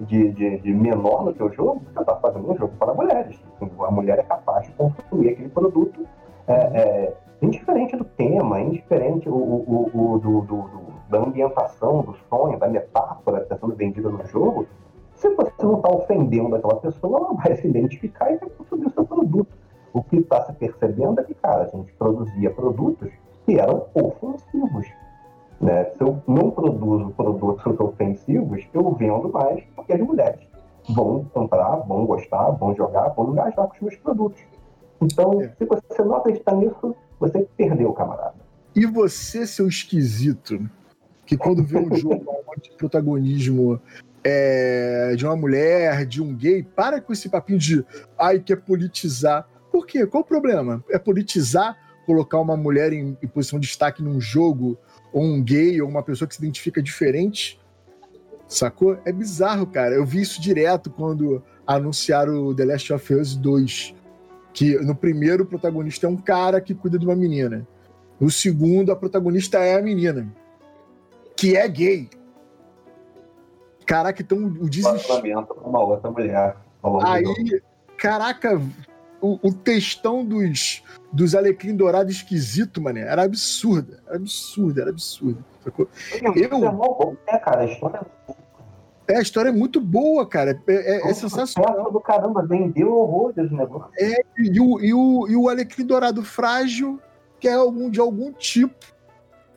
[0.00, 3.38] de, de, de menor no seu jogo, você está fazendo um jogo para mulheres.
[3.60, 6.06] A mulher é capaz de consumir aquele produto
[6.46, 12.16] é, é, indiferente do tema, indiferente o, o, o do, do, do, da ambientação, do
[12.28, 14.66] sonho, da metáfora que está sendo vendida no jogo.
[15.22, 18.90] Se você não está ofendendo aquela pessoa, ela vai se identificar e vai consumir o
[18.90, 19.56] seu produto.
[19.94, 23.10] O que está se percebendo é que, cara, a gente produzia produtos
[23.46, 24.86] que eram ofensivos
[25.62, 25.84] né?
[25.96, 30.40] Se eu não produzo produtos ofensivos, eu vendo mais porque as mulheres
[30.88, 34.42] vão comprar, vão gostar, vão jogar, vão engajar com os meus produtos.
[35.00, 35.48] Então, é.
[35.56, 38.34] se você não acreditar nisso, você perdeu, camarada.
[38.74, 40.68] E você, seu esquisito,
[41.24, 42.24] que quando vê um jogo
[42.60, 43.80] de protagonismo
[44.24, 47.84] é, de uma mulher, de um gay, para com esse papinho de
[48.18, 49.48] ai, quer politizar.
[49.70, 50.06] Por quê?
[50.06, 50.84] Qual o problema?
[50.90, 54.78] É politizar colocar uma mulher em, em posição de destaque num jogo
[55.12, 57.60] ou um gay, ou uma pessoa que se identifica diferente.
[58.48, 58.98] Sacou?
[59.04, 59.94] É bizarro, cara.
[59.94, 63.94] Eu vi isso direto quando anunciaram o The Last of Us 2.
[64.52, 67.66] Que no primeiro o protagonista é um cara que cuida de uma menina.
[68.20, 70.30] No segundo, a protagonista é a menina.
[71.36, 72.08] Que é gay.
[73.86, 75.46] Caraca, então o desespero.
[75.64, 76.56] Uma outra mulher.
[77.04, 77.62] Aí,
[77.96, 78.60] caraca,
[79.20, 84.00] o, o textão dos, dos Alecrim Dourado esquisito, mané, era absurda.
[84.06, 85.44] Era absurda, era absurda.
[85.62, 85.88] Sacou?
[86.34, 88.00] Eu, é bom, é, cara, a história
[89.08, 90.60] é, a história é muito boa, cara.
[90.66, 91.90] É, é, é sensacional.
[91.90, 93.90] do caramba, vendeu horrores o negócio.
[93.98, 97.00] É, e o, e, o, e o Alecrim Dourado frágil,
[97.38, 98.74] que é algum, de algum tipo,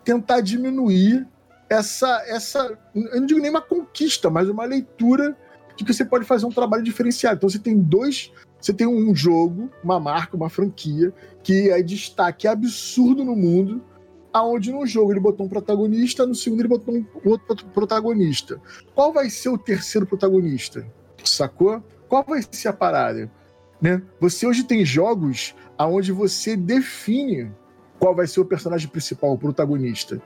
[0.03, 1.27] tentar diminuir
[1.69, 2.77] essa, essa.
[2.93, 5.35] Eu não digo nem uma conquista, mas uma leitura
[5.75, 7.37] de que você pode fazer um trabalho diferenciado.
[7.37, 8.31] Então você tem dois
[8.65, 13.83] você tem um jogo, uma marca, uma franquia, que é destaque absurdo no mundo,
[14.33, 18.59] aonde no jogo ele botou um protagonista, no segundo ele botou um outro protagonista.
[18.95, 20.83] Qual vai ser o terceiro protagonista?
[21.23, 21.83] Sacou?
[22.07, 23.31] Qual vai ser a parada?
[23.79, 24.01] Né?
[24.19, 27.51] Você hoje tem jogos aonde você define
[27.99, 30.19] qual vai ser o personagem principal, o protagonista.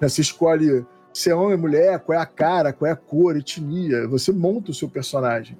[0.00, 0.08] Né?
[0.08, 4.06] Você escolhe se é homem, mulher, qual é a cara, qual é a cor, etnia.
[4.08, 5.58] Você monta o seu personagem.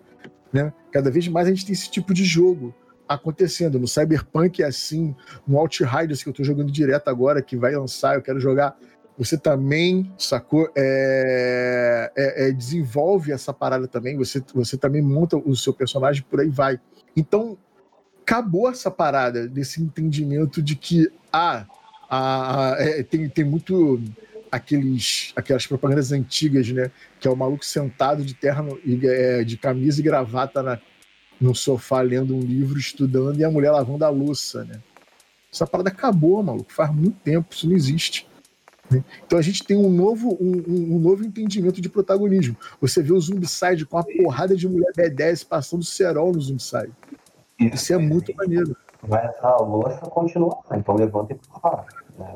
[0.53, 0.73] Né?
[0.93, 2.75] Cada vez mais a gente tem esse tipo de jogo
[3.09, 3.79] acontecendo.
[3.79, 5.15] No Cyberpunk é assim,
[5.47, 8.77] no Outriders que eu estou jogando direto agora, que vai lançar, eu quero jogar.
[9.19, 10.71] Você também, sacou?
[10.75, 16.41] É, é, é, desenvolve essa parada também, você, você também monta o seu personagem, por
[16.41, 16.81] aí vai.
[17.17, 17.59] Então,
[18.23, 21.67] acabou essa parada desse entendimento de que, ah,
[22.09, 24.01] a, a, é, tem, tem muito
[24.51, 26.91] aqueles, aquelas propagandas antigas, né?
[27.19, 30.79] Que é o maluco sentado de terno, é, de camisa e gravata na,
[31.41, 34.81] no sofá lendo um livro, estudando, e a mulher lavando a louça, né?
[35.53, 36.73] Essa parada acabou, maluco.
[36.73, 38.29] Faz muito tempo, isso não existe.
[38.91, 39.05] Né?
[39.25, 42.57] Então a gente tem um novo, um, um, novo entendimento de protagonismo.
[42.81, 46.93] Você vê o Zombicide com uma porrada de mulher B10 passando cerol no Zombicide.
[47.59, 48.77] Isso, é muito maneiro.
[49.07, 51.37] Mas a louça continua então levanta e.
[52.19, 52.35] Né?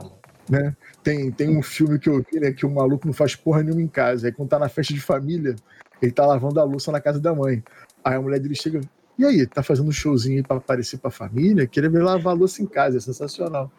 [0.48, 0.76] Né?
[1.02, 3.82] Tem, tem um filme que eu vi, né, que o maluco não faz porra nenhuma
[3.82, 4.26] em casa.
[4.26, 5.56] Aí quando tá na festa de família,
[6.00, 7.62] ele tá lavando a louça na casa da mãe.
[8.04, 8.80] Aí a mulher dele chega,
[9.18, 11.66] e aí, tá fazendo um showzinho aí pra aparecer pra família?
[11.66, 13.70] Queria ver lavar a louça em casa, é sensacional.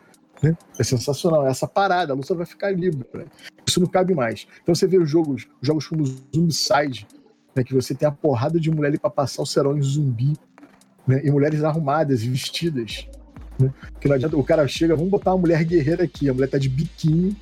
[0.42, 0.58] Né?
[0.80, 3.06] É sensacional, é essa parada, a louça vai ficar livre.
[3.14, 3.26] Né?
[3.68, 4.48] Isso não cabe mais.
[4.62, 7.06] Então você vê os jogos, jogos como Zombicide,
[7.56, 10.34] né, que você tem a porrada de mulher ali pra passar o cerol em zumbi,
[11.08, 13.08] né, e mulheres arrumadas e vestidas.
[13.60, 13.74] Né?
[14.00, 16.58] Que não adianta, o cara chega, vamos botar uma mulher guerreira aqui, a mulher tá
[16.58, 17.36] de biquíni,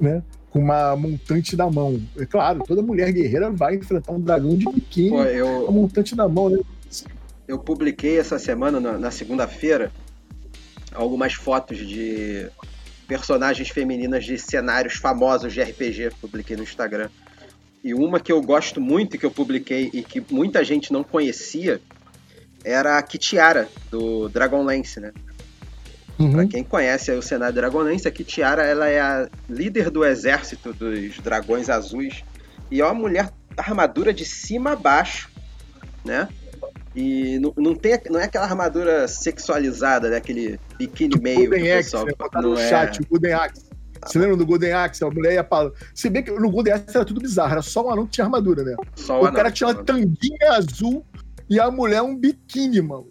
[0.00, 0.22] né?
[0.50, 2.00] Com uma montante na mão.
[2.16, 5.64] É claro, toda mulher guerreira vai enfrentar um dragão de biquíni Pô, eu...
[5.64, 6.58] com a montante na mão, né?
[7.46, 9.90] Eu publiquei essa semana, na, na segunda-feira,
[10.92, 12.48] algumas fotos de
[13.06, 17.08] personagens femininas de cenários famosos de RPG, publiquei no Instagram.
[17.82, 21.80] E uma que eu gosto muito que eu publiquei e que muita gente não conhecia
[22.68, 25.12] era a Kitiara, do Dragonlance, né?
[26.18, 26.32] Uhum.
[26.32, 31.18] Pra quem conhece o cenário Dragonlance, a Kitiara ela é a líder do exército dos
[31.20, 32.24] dragões azuis.
[32.70, 35.30] E é uma mulher armadura de cima a baixo,
[36.04, 36.28] né?
[36.94, 40.16] E não, não, tem, não é aquela armadura sexualizada, né?
[40.16, 42.06] Aquele biquíni tipo meio Golden Axe, pessoal.
[42.06, 42.12] Né?
[42.42, 42.68] no é...
[42.68, 43.68] chat, o Golden Axe.
[44.04, 45.04] Você lembra do Golden Axe?
[45.04, 45.70] A mulher ia pra...
[45.94, 48.24] Se bem que no Golden Axe era tudo bizarro, era só um anão que tinha
[48.24, 48.76] armadura, né?
[48.94, 51.04] Só o, o cara tinha uma tanguinha azul
[51.48, 53.06] e a mulher um biquíni, mano.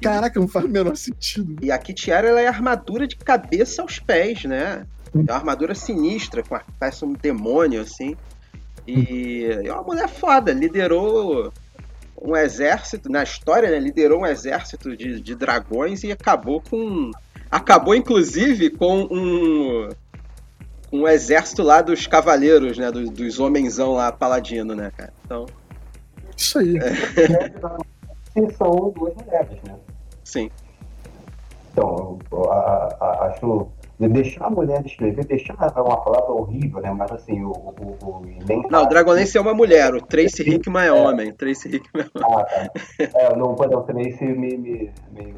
[0.00, 1.56] Caraca, não faz o menor sentido.
[1.62, 4.86] E a Kitiara, ela é armadura de cabeça aos pés, né?
[5.14, 8.16] É uma armadura sinistra, com parece um demônio, assim.
[8.86, 11.52] E é uma mulher foda, liderou
[12.20, 13.78] um exército, na história, né?
[13.78, 17.10] Liderou um exército de, de dragões e acabou com.
[17.50, 19.88] Acabou, inclusive, com um.
[20.92, 22.90] Um exército lá dos cavaleiros, né?
[22.90, 25.12] Dos, dos homenzão lá, paladino, né, cara?
[25.24, 25.46] Então.
[26.36, 26.76] Isso aí.
[26.76, 28.50] É.
[28.56, 29.76] são duas mulheres, né?
[30.24, 30.50] Sim.
[31.72, 32.18] Então,
[32.50, 33.68] a, a, acho.
[33.96, 36.90] Deixar a mulher escrever, deixar é uma palavra horrível, né?
[36.90, 37.52] Mas assim, o.
[37.52, 38.22] o, o
[38.68, 41.32] não, o Dragonlance é uma mulher, o Tracy Hickman é, é homem.
[41.32, 42.36] Tracy Hickman é homem.
[42.36, 42.70] Ah, tá.
[42.98, 45.34] É, não, pode, o Tracy me, me, me.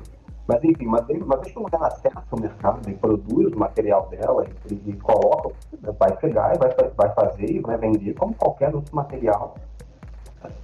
[0.48, 4.46] Mas enfim, mas, mas deixa a mulher acessa o mercado e produz o material dela
[4.70, 5.50] e, e coloca,
[5.98, 9.54] vai pegar e vai, vai fazer e vai vender como qualquer outro material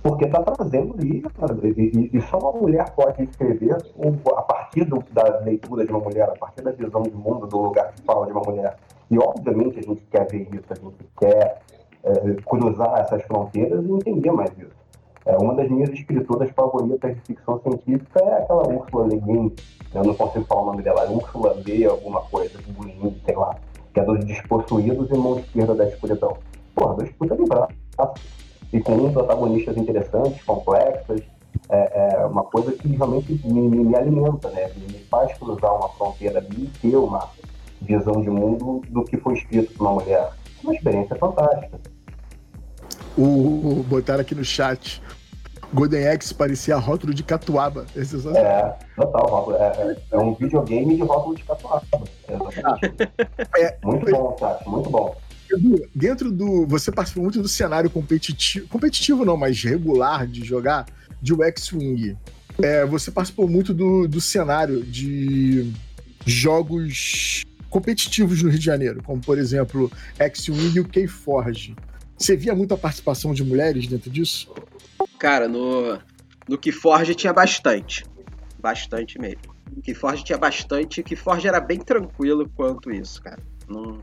[0.03, 1.23] porque está trazendo ali,
[1.77, 3.77] e, e, só uma mulher pode escrever
[4.37, 7.59] a partir do, da leitura de uma mulher, a partir da visão de mundo do
[7.59, 8.77] lugar que fala de uma mulher.
[9.11, 11.61] E obviamente a gente quer ver isso, a gente quer
[12.05, 12.13] é,
[12.47, 14.83] cruzar essas fronteiras e entender mais isso.
[15.25, 19.55] É, uma das minhas escritoras favoritas de ficção científica é aquela Ursula Le Guin,
[19.95, 23.57] eu não consigo falar o nome dela, Ursula B, alguma coisa, Guin, sei lá,
[23.95, 26.37] que é dos despossuídos e mão esquerda da escuridão.
[26.75, 28.42] Porra, dois puta livraços
[28.73, 31.21] e com protagonistas interessantes, complexas,
[31.69, 34.71] é, é uma coisa que realmente me, me, me, alimenta, né?
[34.77, 37.29] Me faz cruzar uma fronteira e ter uma
[37.81, 40.31] visão de mundo do que foi escrito por uma mulher.
[40.63, 41.79] Uma experiência fantástica.
[43.17, 45.03] O, o botaram aqui no chat.
[45.75, 47.87] Golden Axe parecia rótulo de catuaba.
[47.97, 49.55] É, é total.
[49.55, 51.83] É, é, é, um videogame de rótulo de catuaba.
[52.29, 54.69] É, muito bom, chat.
[54.69, 55.15] Muito bom.
[55.95, 56.67] Dentro do.
[56.67, 58.67] Você participou muito do cenário competitivo.
[58.69, 60.87] Competitivo não, mas regular de jogar
[61.21, 62.17] de X-Wing.
[62.63, 65.73] É, você participou muito do, do cenário de
[66.27, 71.75] jogos competitivos no Rio de Janeiro, como por exemplo X-Wing e o K-Forge.
[72.23, 74.55] Você via muita participação de mulheres dentro disso?
[75.19, 75.99] Cara, no,
[76.49, 78.05] no Keyforge tinha bastante.
[78.61, 79.41] Bastante mesmo.
[79.77, 81.01] O Keyforge tinha bastante.
[81.01, 83.43] O Keyforge era bem tranquilo quanto isso, cara.
[83.69, 84.01] Não,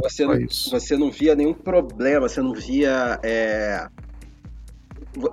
[0.00, 0.34] você não,
[0.70, 3.18] você não via nenhum problema, você não via.
[3.22, 3.86] É...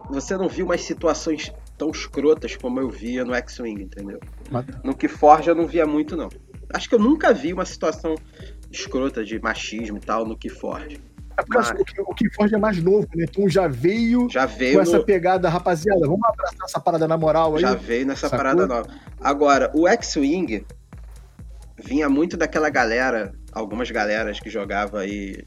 [0.10, 4.20] Você não viu umas situações tão escrotas como eu via no X-Wing, entendeu?
[4.84, 6.28] No que Forja eu não via muito, não.
[6.74, 8.16] Acho que eu nunca vi uma situação
[8.70, 10.98] escrota de machismo e tal no que Forja.
[11.38, 11.72] É porque Mas...
[12.06, 13.26] o que Forja é mais novo, né?
[13.30, 14.90] Então já veio, já veio com no...
[14.90, 16.02] essa pegada, rapaziada.
[16.02, 17.62] Vamos abraçar essa parada na moral aí.
[17.62, 18.38] Já veio nessa Sacou?
[18.38, 18.90] parada nova.
[19.22, 20.66] Agora, o X-Wing
[21.82, 25.44] vinha muito daquela galera algumas galeras que jogava aí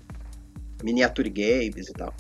[0.82, 2.14] miniature games e tal.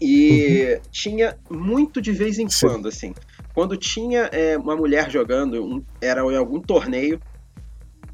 [0.00, 0.80] E uhum.
[0.90, 2.66] tinha muito de vez em Sim.
[2.66, 3.14] quando, assim.
[3.54, 7.20] Quando tinha é, uma mulher jogando, um, era em algum torneio,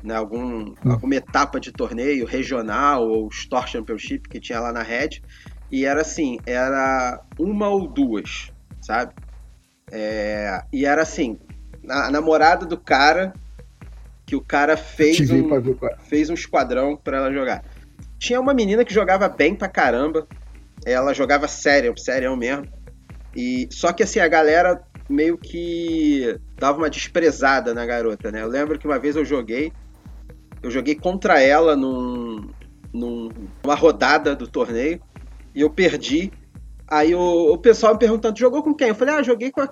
[0.02, 0.74] né, algum, uhum.
[0.85, 5.22] alguma etapa de torneio regional ou Store Championship que tinha lá na Red,
[5.70, 8.52] e era assim, era uma ou duas,
[8.83, 9.14] sabe?
[9.90, 11.38] É, e era assim,
[11.88, 13.33] a namorada do cara
[14.29, 15.49] que o cara fez um,
[16.01, 17.64] fez um esquadrão para ela jogar.
[18.19, 20.29] tinha uma menina que jogava bem pra caramba.
[20.85, 22.69] Ela jogava sério, sério mesmo.
[23.35, 28.43] E só que assim a galera meio que dava uma desprezada na garota, né?
[28.43, 29.73] Eu lembro que uma vez eu joguei,
[30.62, 32.51] eu joguei contra ela num,
[32.93, 33.31] num,
[33.64, 35.01] numa rodada do torneio
[35.55, 36.31] e eu perdi.
[36.87, 38.88] Aí o, o pessoal me perguntando, jogou com quem?
[38.88, 39.71] Eu falei, ah, joguei com a.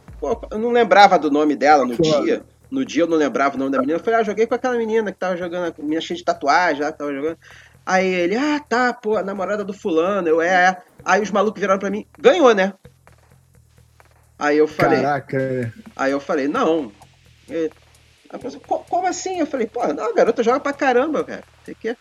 [0.51, 2.25] Eu não lembrava do nome dela no claro.
[2.25, 2.43] dia.
[2.71, 3.99] No dia eu não lembrava o nome da menina.
[3.99, 6.83] Eu falei, ah, joguei com aquela menina que tava jogando, a menina cheia de tatuagem
[6.83, 7.39] lá, que tava jogando.
[7.85, 10.83] Aí ele, ah, tá, pô, a namorada do fulano, eu, é, é.
[11.05, 12.75] Aí os malucos viraram pra mim, ganhou, né?
[14.39, 15.01] Aí eu falei.
[15.01, 15.73] Caraca.
[15.95, 16.93] Aí eu falei, não.
[18.29, 19.39] A pessoa, como assim?
[19.39, 21.45] Eu falei, pô, não, a garota joga pra caramba, cara.
[21.65, 21.97] Você quer?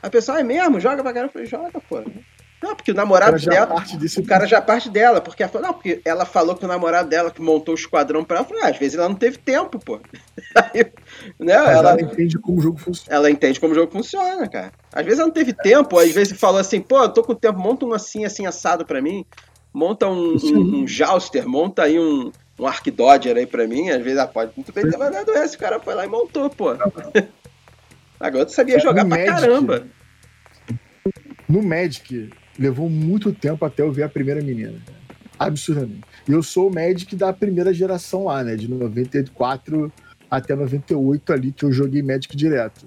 [0.00, 0.78] A pessoa, é mesmo?
[0.78, 1.30] Joga pra caramba?
[1.30, 2.02] Eu falei, joga, pô.
[2.64, 3.66] Não, porque o namorado o dela.
[3.66, 4.18] Parte desse...
[4.18, 7.08] O cara já parte dela, porque ela falou, não, porque ela falou que o namorado
[7.08, 9.78] dela que montou o esquadrão pra ela, falei, ah, às vezes ela não teve tempo,
[9.78, 10.00] pô.
[10.56, 10.86] Aí,
[11.38, 13.14] né, ela, ela, entende como o jogo funciona.
[13.14, 14.72] Ela entende como o jogo funciona, cara.
[14.92, 17.58] Às vezes ela não teve tempo, às vezes falou assim, pô, eu tô com tempo,
[17.58, 19.26] monta um assim, assim, assado pra mim
[19.74, 24.00] monta um, um, um Jouster, monta aí um, um Arc Dodger aí pra mim, às
[24.02, 26.68] vezes ela pode muito bem ter mandado esse, o cara foi lá e montou, pô.
[28.20, 29.86] Agora tu sabia jogar no pra Magic, caramba.
[31.48, 34.78] No Magic, levou muito tempo até eu ver a primeira menina.
[35.38, 36.02] Absurdamente.
[36.28, 38.56] E eu sou o Magic da primeira geração lá, né?
[38.56, 39.92] De 94
[40.30, 42.86] até 98 ali, que eu joguei Magic direto.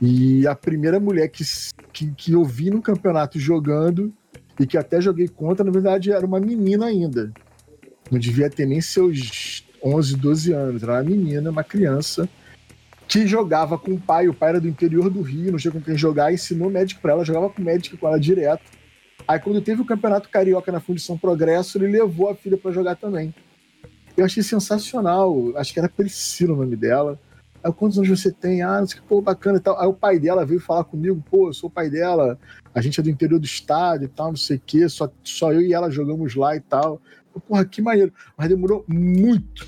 [0.00, 1.44] E a primeira mulher que,
[1.92, 4.12] que, que eu vi no campeonato jogando
[4.58, 7.32] e que até joguei contra, na verdade era uma menina ainda.
[8.10, 10.82] Não devia ter nem seus 11, 12 anos.
[10.82, 12.28] Era uma menina, uma criança,
[13.08, 14.28] que jogava com o pai.
[14.28, 17.12] O pai era do interior do Rio, não tinha com quem jogar, ensinou médico para
[17.12, 18.62] ela, jogava com médico com ela direto.
[19.26, 22.96] Aí quando teve o campeonato carioca na Fundição Progresso, ele levou a filha para jogar
[22.96, 23.34] também.
[24.16, 25.56] Eu achei sensacional.
[25.56, 27.18] Acho que era Priscila o nome dela.
[27.62, 28.60] Aí, quantos anos você tem?
[28.60, 29.80] Ah, não sei que, pô, bacana e tal.
[29.80, 32.38] Aí o pai dela veio falar comigo, pô, eu sou o pai dela,
[32.74, 35.52] a gente é do interior do estado e tal, não sei o quê, só, só
[35.52, 37.00] eu e ela jogamos lá e tal.
[37.48, 38.12] Porra, que maneiro.
[38.36, 39.66] Mas demorou muito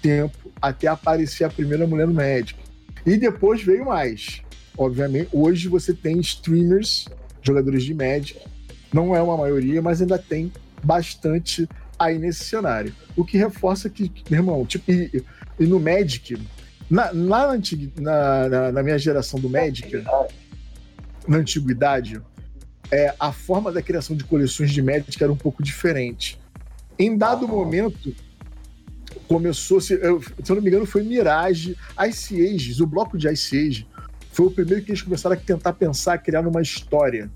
[0.00, 2.60] tempo até aparecer a primeira mulher no médico.
[3.04, 4.40] E depois veio mais.
[4.78, 7.06] Obviamente, hoje você tem streamers,
[7.42, 8.48] jogadores de médico.
[8.92, 10.52] Não é uma maioria, mas ainda tem
[10.82, 12.94] bastante aí nesse cenário.
[13.16, 15.24] O que reforça que, irmão, tipo, e,
[15.58, 16.38] e no Magic,
[16.90, 17.46] na, na,
[17.96, 20.04] na, na, na minha geração do Magic,
[21.26, 22.20] na antiguidade,
[22.90, 26.38] é, a forma da criação de coleções de Magic era um pouco diferente.
[26.98, 28.14] Em dado momento,
[29.26, 31.76] começou, se, eu, se eu não me engano, foi Mirage,
[32.08, 33.86] Ice Ages, o bloco de Ice Age,
[34.30, 37.30] foi o primeiro que eles começaram a tentar pensar, criar uma história.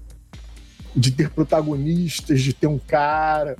[0.97, 3.57] De ter protagonistas, de ter um cara,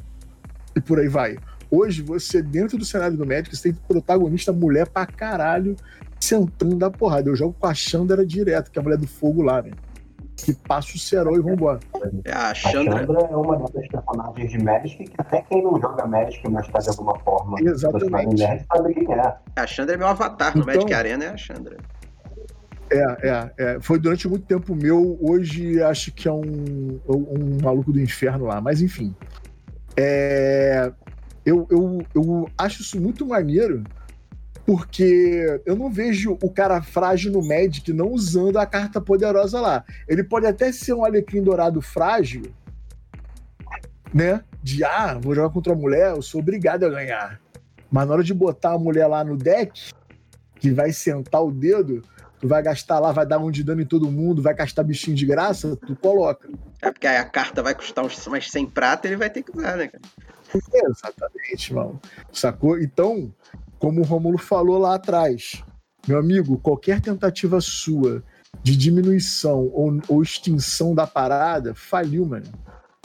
[0.75, 1.37] e por aí vai.
[1.71, 5.77] Hoje, você, dentro do cenário do Magic, você tem protagonista mulher pra caralho
[6.21, 7.29] sentando da porrada.
[7.29, 9.73] Eu jogo com a Chandra direto, que é a mulher do fogo lá, né?
[10.37, 11.81] Que passa o cerol e vambora.
[12.25, 12.95] É, a Chandra...
[12.95, 16.69] a Chandra é uma das personagens de Magic que até quem não joga Magic, mas
[16.69, 18.43] tá de alguma forma Exatamente.
[18.43, 19.37] Magic, sabe quem é.
[19.57, 21.79] A Chandra é meu avatar no então, Magic Arena, é a Chandra.
[22.91, 25.19] É, é, é, Foi durante muito tempo meu.
[25.21, 28.61] Hoje acho que é um, um maluco do inferno lá.
[28.61, 29.15] Mas enfim.
[29.97, 30.93] É,
[31.45, 33.85] eu, eu, eu acho isso muito maneiro,
[34.67, 39.85] porque eu não vejo o cara frágil no Magic não usando a carta poderosa lá.
[40.09, 42.43] Ele pode até ser um alecrim dourado frágil,
[44.13, 44.43] né?
[44.63, 47.41] De, ah, vou jogar contra a mulher, eu sou obrigado a ganhar.
[47.91, 49.93] Mas na hora de botar a mulher lá no deck,
[50.59, 52.03] que vai sentar o dedo,
[52.41, 55.17] tu vai gastar lá, vai dar um de dano em todo mundo, vai gastar bichinho
[55.17, 56.49] de graça, tu coloca.
[56.83, 59.57] É porque aí a carta vai custar uns mais 100 prata, ele vai ter que
[59.57, 60.03] usar, né, cara?
[60.89, 62.01] Exatamente, mano.
[62.33, 62.79] Sacou?
[62.79, 63.33] Então,
[63.79, 65.63] como o Romulo falou lá atrás,
[66.07, 68.23] meu amigo, qualquer tentativa sua
[68.63, 72.47] de diminuição ou, ou extinção da parada faliu, mano.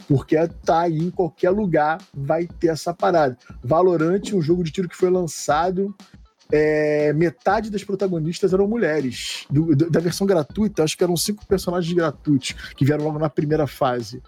[0.08, 3.36] Porque tá aí em qualquer lugar vai ter essa parada.
[3.62, 5.94] Valorante, um jogo de tiro que foi lançado,
[6.52, 9.46] é, metade das protagonistas eram mulheres.
[9.50, 13.66] Do, da versão gratuita, acho que eram cinco personagens gratuitos que vieram logo na primeira
[13.66, 14.22] fase.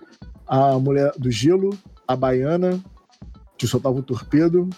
[0.46, 1.76] A mulher do gelo,
[2.08, 2.82] a baiana,
[3.58, 4.70] que soltava o torpedo.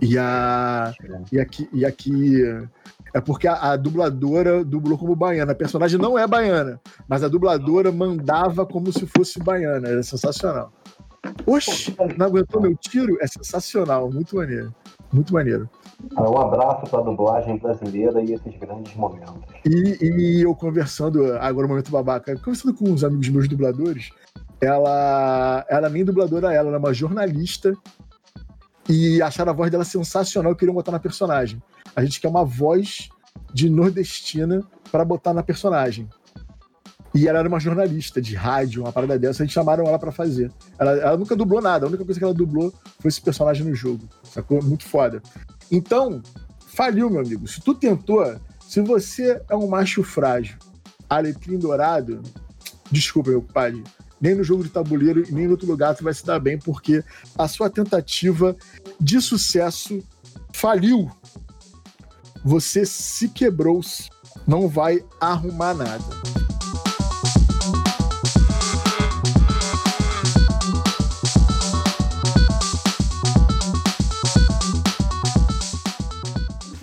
[0.00, 0.94] E a.
[1.32, 1.68] E aqui.
[1.72, 2.44] E aqui
[3.12, 5.52] é porque a, a, dubladora dublou como baiana.
[5.52, 9.88] A personagem não é baiana, mas a dubladora mandava como se fosse baiana.
[9.88, 10.72] Era sensacional.
[11.46, 13.18] Oxi, não aguentou meu tiro?
[13.20, 14.72] É sensacional, muito maneiro.
[15.12, 15.68] Muito maneiro.
[16.16, 19.34] Um abraço para a dublagem brasileira e esses grandes momentos.
[19.64, 24.10] E, e eu conversando, agora o momento babaca, conversando com uns amigos meus dubladores,
[24.60, 27.74] ela, ela nem dubladora ela, é uma jornalista
[28.88, 31.62] e acharam a voz dela sensacional e queriam botar na personagem.
[31.96, 33.08] A gente quer uma voz
[33.52, 36.08] de nordestina para botar na personagem.
[37.14, 40.12] E ela era uma jornalista de rádio, uma parada dessa, a gente chamaram ela para
[40.12, 40.52] fazer.
[40.78, 43.74] Ela, ela, nunca dublou nada, a única coisa que ela dublou foi esse personagem no
[43.74, 44.06] jogo.
[44.22, 44.62] Sacou?
[44.62, 45.22] Muito foda.
[45.70, 46.22] Então,
[46.66, 47.48] faliu, meu amigo.
[47.48, 48.24] Se tu tentou,
[48.60, 50.58] se você é um macho frágil,
[51.08, 52.22] alecrim dourado,
[52.90, 53.82] desculpa, meu pai,
[54.20, 56.58] nem no jogo de tabuleiro e nem em outro lugar tu vai se dar bem,
[56.58, 57.02] porque
[57.36, 58.56] a sua tentativa
[59.00, 60.02] de sucesso
[60.52, 61.10] faliu.
[62.44, 63.80] Você se quebrou,
[64.46, 66.04] não vai arrumar nada.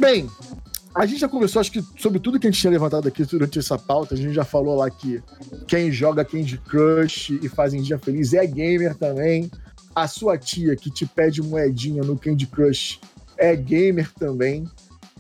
[0.06, 0.30] Bem,
[0.94, 3.58] a gente já conversou, acho que sobre tudo que a gente tinha levantado aqui durante
[3.58, 4.14] essa pauta.
[4.14, 5.20] A gente já falou lá que
[5.66, 9.50] quem joga Candy Crush e faz em dia feliz é gamer também.
[9.96, 13.00] A sua tia que te pede moedinha no Candy Crush
[13.36, 14.70] é gamer também.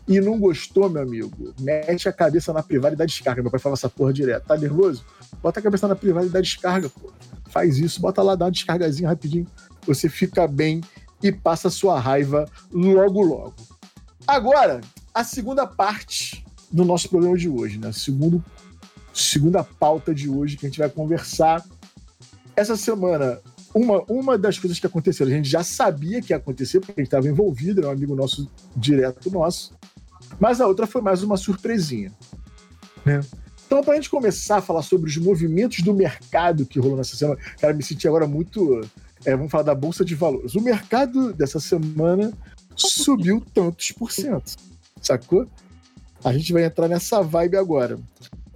[0.07, 1.55] E não gostou, meu amigo?
[1.59, 3.41] Mete a cabeça na privada e dá descarga.
[3.41, 4.45] Meu pai fala essa porra direto.
[4.45, 5.03] Tá nervoso?
[5.41, 7.11] Bota a cabeça na privada e dá descarga, pô.
[7.49, 9.47] Faz isso, bota lá, dá uma descargazinha rapidinho.
[9.87, 10.81] Você fica bem
[11.23, 13.55] e passa a sua raiva logo, logo.
[14.27, 14.81] Agora,
[15.13, 17.91] a segunda parte do nosso programa de hoje, né?
[17.91, 18.43] Segundo,
[19.13, 21.63] segunda pauta de hoje que a gente vai conversar.
[22.55, 23.39] Essa semana,
[23.73, 27.01] uma, uma das coisas que aconteceram, a gente já sabia que ia acontecer, porque a
[27.01, 29.73] gente estava envolvido, era um amigo nosso, direto nosso.
[30.39, 32.11] Mas a outra foi mais uma surpresinha.
[33.05, 33.21] Né?
[33.65, 37.15] Então, para a gente começar a falar sobre os movimentos do mercado que rolou nessa
[37.15, 38.81] semana, cara, me senti agora muito.
[39.23, 40.55] É, vamos falar da Bolsa de Valores.
[40.55, 42.31] O mercado dessa semana
[42.75, 44.55] subiu tantos por cento
[45.05, 45.47] sacou?
[46.23, 47.99] A gente vai entrar nessa vibe agora.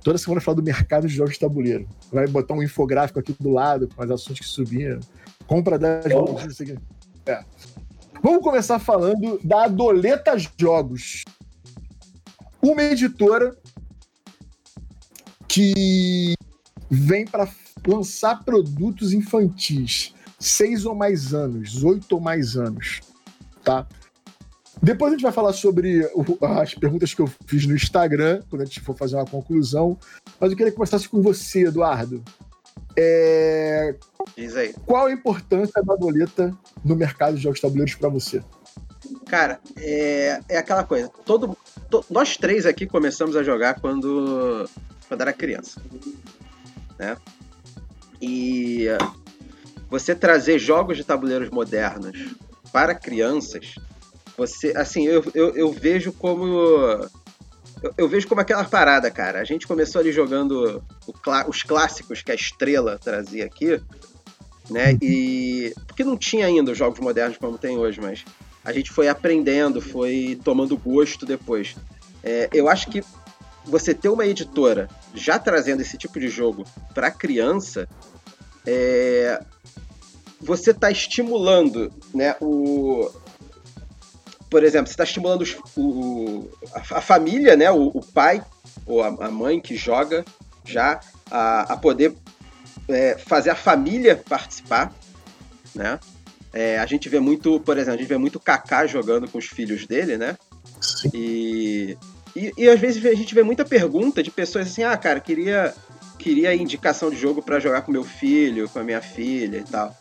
[0.03, 1.87] Toda semana falar do mercado de jogos de tabuleiro.
[2.11, 4.99] Vai botar um infográfico aqui do lado com as ações que subiram.
[5.45, 6.05] Compra 10
[6.49, 6.77] isso aqui.
[7.25, 7.43] É.
[8.23, 11.23] Vamos começar falando da Adoleta Jogos.
[12.61, 13.55] Uma editora
[15.47, 16.33] que
[16.89, 17.47] vem para
[17.87, 20.13] lançar produtos infantis.
[20.39, 23.01] Seis ou mais anos, oito ou mais anos.
[23.63, 23.85] Tá?
[24.81, 26.09] Depois a gente vai falar sobre
[26.41, 29.97] as perguntas que eu fiz no Instagram, quando a gente for fazer uma conclusão.
[30.39, 32.23] Mas eu queria que começasse com você, Eduardo.
[32.95, 33.95] É...
[34.37, 34.73] Diz aí.
[34.85, 38.41] Qual a importância da doleta no mercado de jogos tabuleiros para você?
[39.27, 41.09] Cara, é, é aquela coisa.
[41.25, 41.57] Todo,
[41.89, 44.69] to, nós três aqui começamos a jogar quando,
[45.07, 45.81] quando era criança.
[46.97, 47.17] Né?
[48.21, 48.87] E
[49.89, 52.35] você trazer jogos de tabuleiros modernos
[52.71, 53.75] para crianças
[54.39, 56.45] você, assim, eu, eu, eu vejo como.
[57.83, 59.41] Eu, eu, vejo como aquela parada, cara.
[59.41, 61.13] A gente começou ali jogando o,
[61.49, 63.81] os clássicos que a estrela trazia aqui,
[64.69, 64.97] né?
[65.01, 65.73] E.
[65.85, 68.23] Porque não tinha ainda os jogos modernos como tem hoje, mas
[68.63, 71.75] a gente foi aprendendo, foi tomando gosto depois.
[72.23, 73.03] É, eu acho que
[73.65, 76.63] você ter uma editora já trazendo esse tipo de jogo
[76.93, 77.89] para criança,
[78.65, 79.43] é,
[80.39, 83.09] você está estimulando né, o,
[84.49, 88.43] por exemplo, você está estimulando os, o, a, a, família, né, o, o pai
[88.85, 90.25] ou a, a, mãe que joga
[90.65, 92.15] já a, a poder
[92.87, 94.91] é, fazer a família participar,
[95.75, 95.99] né?
[96.51, 99.45] É, a gente vê muito, por exemplo, a gente vê muito Kaká jogando com os
[99.45, 100.35] filhos dele, né?
[101.13, 101.95] E,
[102.35, 105.75] e, e, às vezes a gente vê muita pergunta de pessoas assim, ah, cara, queria
[106.17, 109.95] queria indicação de jogo para jogar com meu filho, com a minha filha e tal.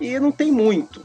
[0.00, 1.02] E não tem muito,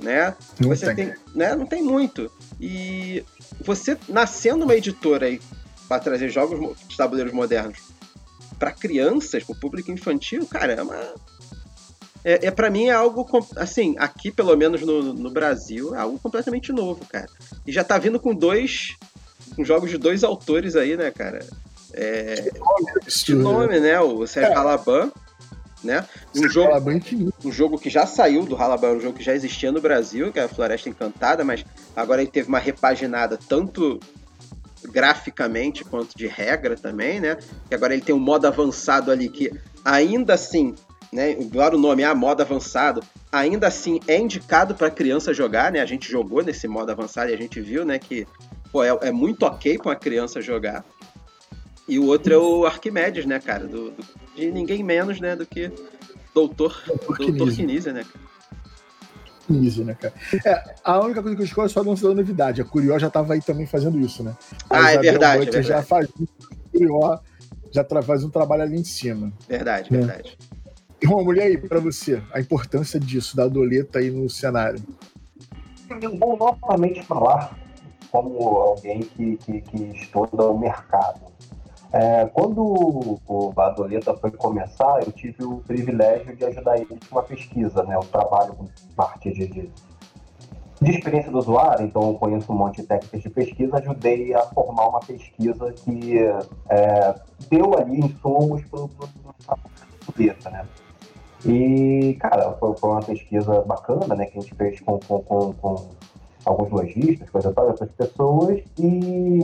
[0.00, 0.34] né?
[0.60, 1.06] Não você tem.
[1.06, 1.54] tem, né?
[1.54, 2.30] Não tem muito.
[2.60, 3.24] E
[3.60, 5.40] você nascendo uma editora aí
[5.88, 7.78] para trazer jogos de tabuleiros modernos
[8.58, 11.14] para crianças, para o público infantil, cara, é uma
[12.24, 13.26] é, é para mim é algo
[13.56, 17.28] assim, aqui pelo menos no, no Brasil, é algo completamente novo, cara.
[17.66, 18.96] E já tá vindo com dois
[19.54, 21.46] com jogos de dois autores aí, né, cara?
[21.92, 22.50] É,
[23.24, 24.00] de nome, né?
[24.00, 24.56] O Sérgio é.
[24.56, 25.12] Alaban
[25.84, 26.06] né?
[26.34, 26.72] Um jogo,
[27.44, 30.38] um jogo que já saiu do Halaban, um jogo que já existia no Brasil, que
[30.38, 31.64] é a Floresta Encantada, mas
[31.94, 34.00] agora ele teve uma repaginada tanto
[34.84, 37.36] graficamente quanto de regra também, né?
[37.68, 39.50] Que agora ele tem um modo avançado ali que
[39.84, 40.74] ainda assim,
[41.12, 41.34] né?
[41.50, 45.80] Claro o nome é ah, modo avançado, ainda assim é indicado para criança jogar, né?
[45.80, 48.26] A gente jogou nesse modo avançado e a gente viu, né, que
[48.70, 50.84] pô, é, é muito ok para uma criança jogar.
[51.86, 53.66] E o outro é o Arquimedes, né, cara?
[53.66, 54.04] Do, do,
[54.34, 55.70] de ninguém menos, né, do que
[56.34, 56.82] Doutor,
[57.16, 58.24] Doutor Kinese, né, cara?
[59.48, 60.14] Né, cara?
[60.44, 62.62] É, a única coisa que eu escolho é só não ser novidade.
[62.62, 64.34] A Curió já estava aí também fazendo isso, né?
[64.70, 65.66] A ah, é verdade, é verdade.
[65.68, 66.08] já faz
[66.72, 67.20] Curió
[67.70, 69.32] já faz um trabalho ali em cima.
[69.48, 69.98] Verdade, né?
[69.98, 70.38] verdade.
[71.02, 74.80] E uma mulher aí, para você, a importância disso, da doleta aí no cenário.
[76.00, 77.58] Eu vou novamente falar
[78.10, 81.20] como alguém que, que, que estuda o mercado
[81.94, 87.22] É, quando o Badoleta foi começar, eu tive o privilégio de ajudar ele com uma
[87.22, 87.94] pesquisa, né?
[87.94, 88.66] Eu trabalho com
[88.96, 89.70] parte de, de,
[90.82, 94.42] de experiência do usuário, então eu conheço um monte de técnicas de pesquisa, ajudei a
[94.42, 96.18] formar uma pesquisa que
[96.68, 97.14] é,
[97.48, 98.90] deu ali insumos para o
[99.46, 100.66] Badoleta, né?
[101.46, 104.26] E, cara, foi, foi, uma pesquisa bacana, né?
[104.26, 105.88] Que a gente fez com, com, com, com
[106.44, 109.42] alguns lojistas, coisa tal, outras pessoas, e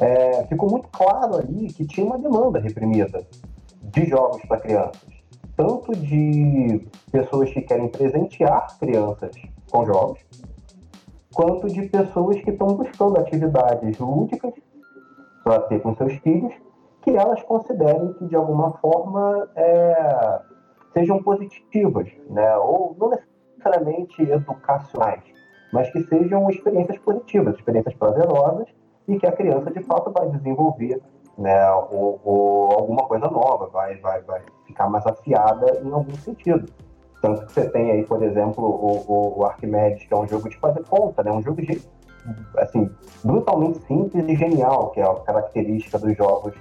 [0.00, 3.26] é, ficou muito claro ali que tinha uma demanda reprimida
[3.82, 5.16] de jogos para crianças.
[5.56, 9.34] Tanto de pessoas que querem presentear crianças
[9.70, 10.20] com jogos,
[11.34, 14.52] quanto de pessoas que estão buscando atividades lúdicas
[15.42, 16.52] para ter com seus filhos,
[17.00, 20.40] que elas considerem que de alguma forma é,
[20.92, 22.56] sejam positivas, né?
[22.58, 25.22] ou não necessariamente educacionais,
[25.72, 28.68] mas que sejam experiências positivas, experiências prazerosas
[29.08, 31.00] e que a criança de fato vai desenvolver
[31.38, 36.66] né, ou, ou alguma coisa nova, vai, vai, vai ficar mais afiada em algum sentido.
[37.20, 40.48] Tanto que você tem aí, por exemplo, o, o, o Arquimedes, que é um jogo
[40.48, 41.30] de fazer conta, né?
[41.30, 41.80] um jogo de,
[42.58, 42.90] assim,
[43.24, 46.54] brutalmente simples e genial, que é a característica dos jogos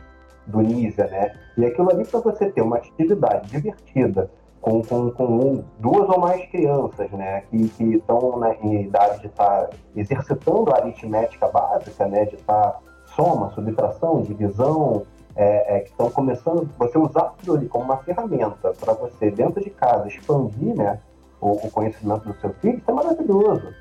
[0.48, 1.34] do Nisa, né?
[1.58, 4.30] E aquilo ali para você ter uma atividade divertida,
[4.66, 9.68] com, com, com duas ou mais crianças, né, que estão né, em idade de estar
[9.68, 12.80] tá exercitando a aritmética básica, né, de estar tá
[13.16, 15.04] soma, subtração, divisão,
[15.36, 19.64] é, é, que estão começando, você usar aquilo ali como uma ferramenta para você, dentro
[19.64, 21.00] de casa, expandir né,
[21.40, 23.72] o, o, conhecimento do seu filho, isso é maravilhoso.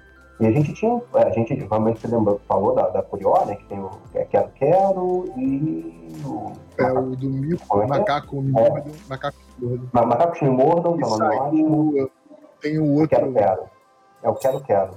[0.40, 3.64] E a gente tinha, a gente realmente se lembrou, falou da, da Curió, né, que
[3.66, 3.90] tem o
[4.30, 6.52] Quero Quero e o...
[6.76, 7.86] É, o do Mico, é?
[7.86, 8.52] Macaco Me é.
[8.52, 9.88] Mordam, Macaco Me Mordam.
[9.92, 12.10] Macacos Me Mordam, que é o nome ótimo.
[12.60, 13.08] Tem o outro...
[13.08, 13.62] Quero Quero.
[14.22, 14.90] É o Quero Quero,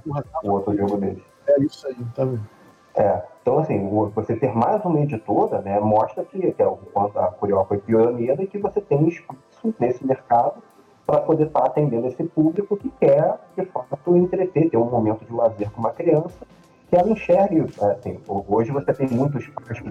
[0.43, 1.23] o outro jogo dele.
[1.47, 2.57] É isso aí, tá vendo?
[2.95, 7.19] É, então assim, você ter mais uma editora, né, mostra que, que é o quanto
[7.19, 9.38] a Curió foi pioneira e que você tem espaço
[9.79, 10.63] nesse mercado
[11.08, 15.24] para poder estar tá atendendo esse público que quer, de fato, entreter, ter um momento
[15.24, 16.45] de lazer com uma criança,
[16.89, 19.82] que ela enxergue, assim, hoje você tem muitos pais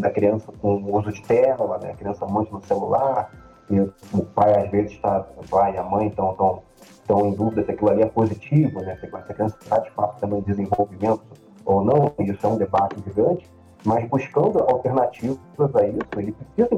[0.00, 3.32] da criança com uso de tela, né, a criança muito no celular,
[3.70, 6.62] e o pai às vezes está, o pai e a mãe estão tão,
[7.06, 10.20] tão em dúvida se aquilo ali é positivo, né, se essa criança está de fato
[10.20, 11.22] também desenvolvimento
[11.64, 13.50] ou não, isso é um debate gigante,
[13.82, 16.68] mas buscando alternativas a isso, ele precisa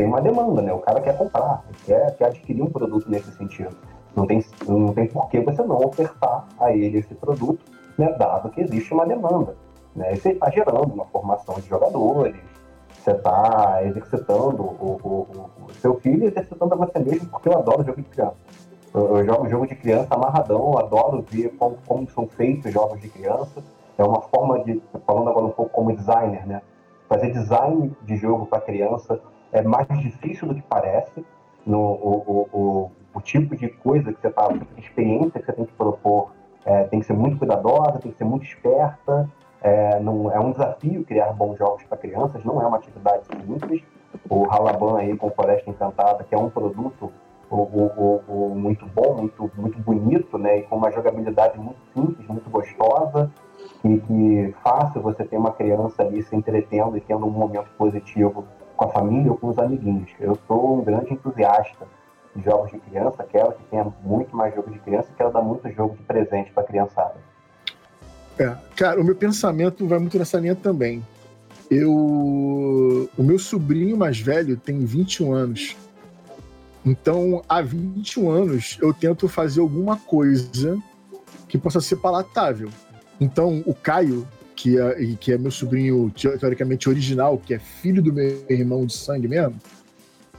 [0.00, 0.72] tem uma demanda, né?
[0.72, 3.76] O cara quer comprar, quer, quer adquirir um produto nesse sentido.
[4.16, 7.60] Não tem, não tem por que você não ofertar a ele esse produto,
[7.98, 9.54] né, dado que existe uma demanda.
[9.94, 10.14] Né?
[10.14, 12.36] você está gerando uma formação de jogadores,
[12.88, 17.84] você está exercitando o, o, o, seu filho exercitando a você mesmo, porque eu adoro
[17.84, 18.36] jogo de criança.
[18.94, 23.08] Eu, eu jogo jogo de criança amarradão, adoro ver como, como são feitos jogos de
[23.08, 23.62] criança.
[23.98, 26.62] É uma forma de, falando agora um pouco como designer, né?
[27.06, 29.20] Fazer design de jogo para criança
[29.52, 31.24] é mais difícil do que parece.
[31.66, 34.48] No, o, o, o, o tipo de coisa que você está,
[34.78, 36.32] experiência que você tem que propor,
[36.64, 39.28] é, tem que ser muito cuidadosa, tem que ser muito esperta.
[39.62, 43.82] É, não, é um desafio criar bons jogos para crianças, não é uma atividade simples.
[44.28, 47.12] O Halaban aí com Floresta Encantada, que é um produto
[47.50, 50.58] o, o, muito bom, muito, muito bonito, né?
[50.58, 53.30] E com uma jogabilidade muito simples, muito gostosa,
[53.84, 58.44] e que fácil você ter uma criança ali se entretendo e tendo um momento positivo
[58.80, 60.10] com a família ou com os amiguinhos.
[60.18, 61.86] Eu sou um grande entusiasta
[62.34, 65.42] de jogos de criança, quero que tenha muito mais jogos de criança e quero dar
[65.42, 67.16] muito jogo de presente para a criançada.
[68.38, 71.04] É, cara, o meu pensamento vai muito nessa linha também.
[71.70, 71.92] Eu.
[71.92, 75.76] O meu sobrinho mais velho tem 21 anos.
[76.82, 80.78] Então, há 21 anos, eu tento fazer alguma coisa
[81.46, 82.70] que possa ser palatável.
[83.20, 84.26] Então, o Caio,
[84.60, 88.92] que é, que é meu sobrinho teoricamente original, que é filho do meu irmão de
[88.92, 89.56] sangue mesmo,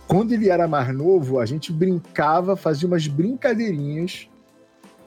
[0.07, 4.29] quando ele era mais novo, a gente brincava, fazia umas brincadeirinhas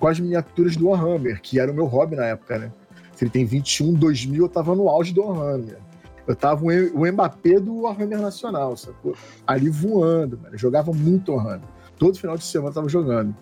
[0.01, 2.73] com as miniaturas do Warhammer, que era o meu hobby na época, né?
[3.15, 5.79] Se ele tem 21, 2000, eu tava no auge do Warhammer.
[6.27, 9.15] Eu tava o Mbappé do Warhammer Nacional, sacou?
[9.47, 10.55] Ali voando, mano.
[10.55, 11.69] Eu jogava muito Warhammer.
[11.97, 13.37] Todo final de semana eu tava jogando.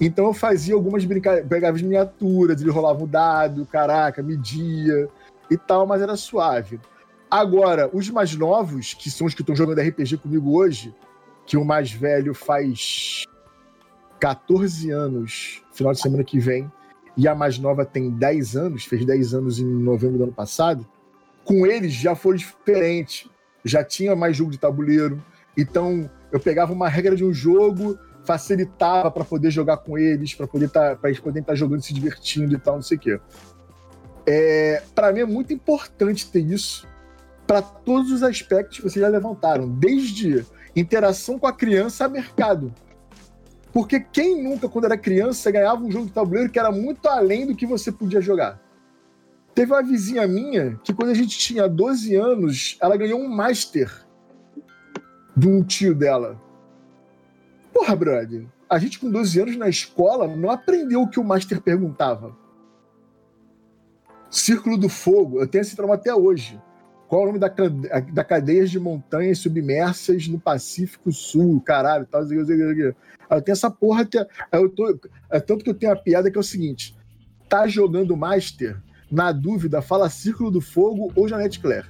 [0.00, 5.08] Então eu fazia algumas brincadeiras, pegava as miniaturas, ele rolava o dado, caraca, media
[5.50, 6.80] e tal, mas era suave.
[7.30, 10.94] Agora, os mais novos, que são os que estão jogando RPG comigo hoje,
[11.46, 13.24] que o mais velho faz
[14.18, 16.70] 14 anos, final de semana que vem,
[17.16, 20.86] e a mais nova tem 10 anos, fez 10 anos em novembro do ano passado,
[21.44, 23.30] com eles já foi diferente.
[23.64, 25.22] Já tinha mais jogo de tabuleiro.
[25.56, 30.46] Então, eu pegava uma regra de um jogo, facilitava para poder jogar com eles, para
[30.46, 33.00] poder tá, para eles poderem estar tá jogando, se divertindo e tal, não sei o
[33.00, 33.20] quê.
[34.30, 36.86] É, para mim é muito importante ter isso,
[37.46, 40.44] para todos os aspectos que vocês já levantaram, desde
[40.76, 42.70] interação com a criança a mercado.
[43.72, 47.46] Porque quem nunca, quando era criança, ganhava um jogo de tabuleiro que era muito além
[47.46, 48.60] do que você podia jogar?
[49.54, 53.90] Teve uma vizinha minha que, quando a gente tinha 12 anos, ela ganhou um Master
[55.34, 56.38] de um tio dela.
[57.72, 61.62] Porra, brother, a gente com 12 anos na escola não aprendeu o que o Master
[61.62, 62.36] perguntava.
[64.30, 66.60] Círculo do Fogo, eu tenho esse trauma até hoje.
[67.08, 67.48] Qual é o nome da,
[68.12, 74.26] da cadeia de montanhas submersas no Pacífico Sul, caralho, tal, eu tenho essa porra até.
[74.52, 74.98] Eu tô,
[75.30, 76.94] é tanto que eu tenho a piada que é o seguinte:
[77.48, 78.76] tá jogando Master,
[79.10, 81.88] na dúvida, fala Círculo do Fogo ou Janete Claire.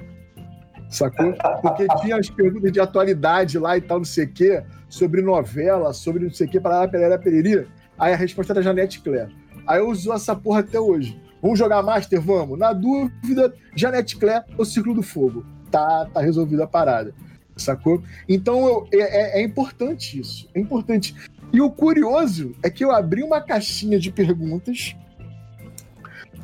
[0.89, 1.35] Sacou?
[1.61, 5.93] Porque tinha as perguntas de atualidade lá e tal, não sei o quê, sobre novela,
[5.93, 7.67] sobre não sei o quê, para perera, pereri.
[7.99, 9.35] Aí a resposta era Janete Claire.
[9.67, 11.21] Aí eu uso essa porra até hoje.
[11.43, 12.21] Vamos jogar Master?
[12.21, 12.59] Vamos.
[12.59, 15.45] Na dúvida, Janete Claire ou Círculo do Fogo.
[15.71, 17.15] Tá, tá resolvida a parada.
[17.57, 18.03] Sacou?
[18.29, 20.49] Então eu, é, é, é importante isso.
[20.55, 21.15] É importante.
[21.53, 24.95] E o curioso é que eu abri uma caixinha de perguntas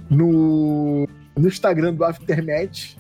[0.09, 2.97] no, no Instagram do Aftermath.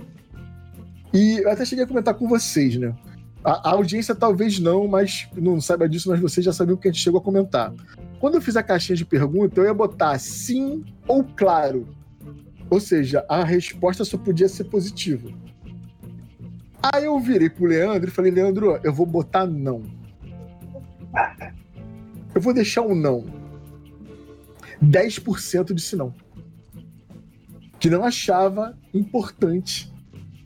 [1.12, 2.94] E eu até cheguei a comentar com vocês, né?
[3.42, 6.90] A, a, audiência talvez não, mas não saiba disso, mas vocês já sabiam que a
[6.90, 7.72] gente chegou a comentar.
[8.24, 11.86] Quando eu fiz a caixinha de pergunta, eu ia botar sim ou claro.
[12.70, 15.28] Ou seja, a resposta só podia ser positiva.
[16.82, 19.82] Aí eu virei pro Leandro e falei, Leandro, eu vou botar não.
[22.34, 23.26] Eu vou deixar um não.
[24.82, 26.14] 10% disse não.
[27.78, 29.92] Que não achava importante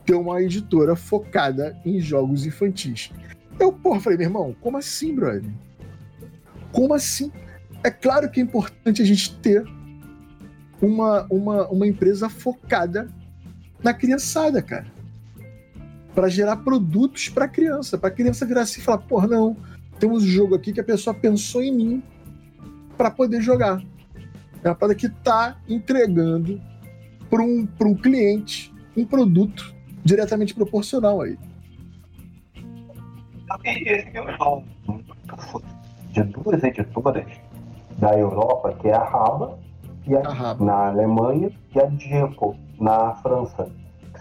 [0.05, 3.13] ter uma editora focada em jogos infantis.
[3.57, 5.49] Eu, porra, falei, meu irmão, como assim, brother?
[6.73, 7.31] Como assim?
[7.83, 9.65] É claro que é importante a gente ter
[10.81, 13.09] uma, uma, uma empresa focada
[13.83, 14.87] na criançada, cara.
[16.15, 19.57] Para gerar produtos para criança, para criança virar assim e falar, porra, não,
[19.99, 22.03] temos um jogo aqui que a pessoa pensou em mim
[22.97, 23.81] para poder jogar.
[24.63, 26.61] É uma parada que está entregando
[27.31, 29.75] para um, um cliente um produto
[30.05, 31.39] diretamente proporcional aí.
[36.13, 37.48] De duas editoras
[37.99, 39.59] da Europa, que é a Raba,
[40.07, 40.65] e a, a Raba.
[40.65, 43.69] na Alemanha, e a Diego, na França.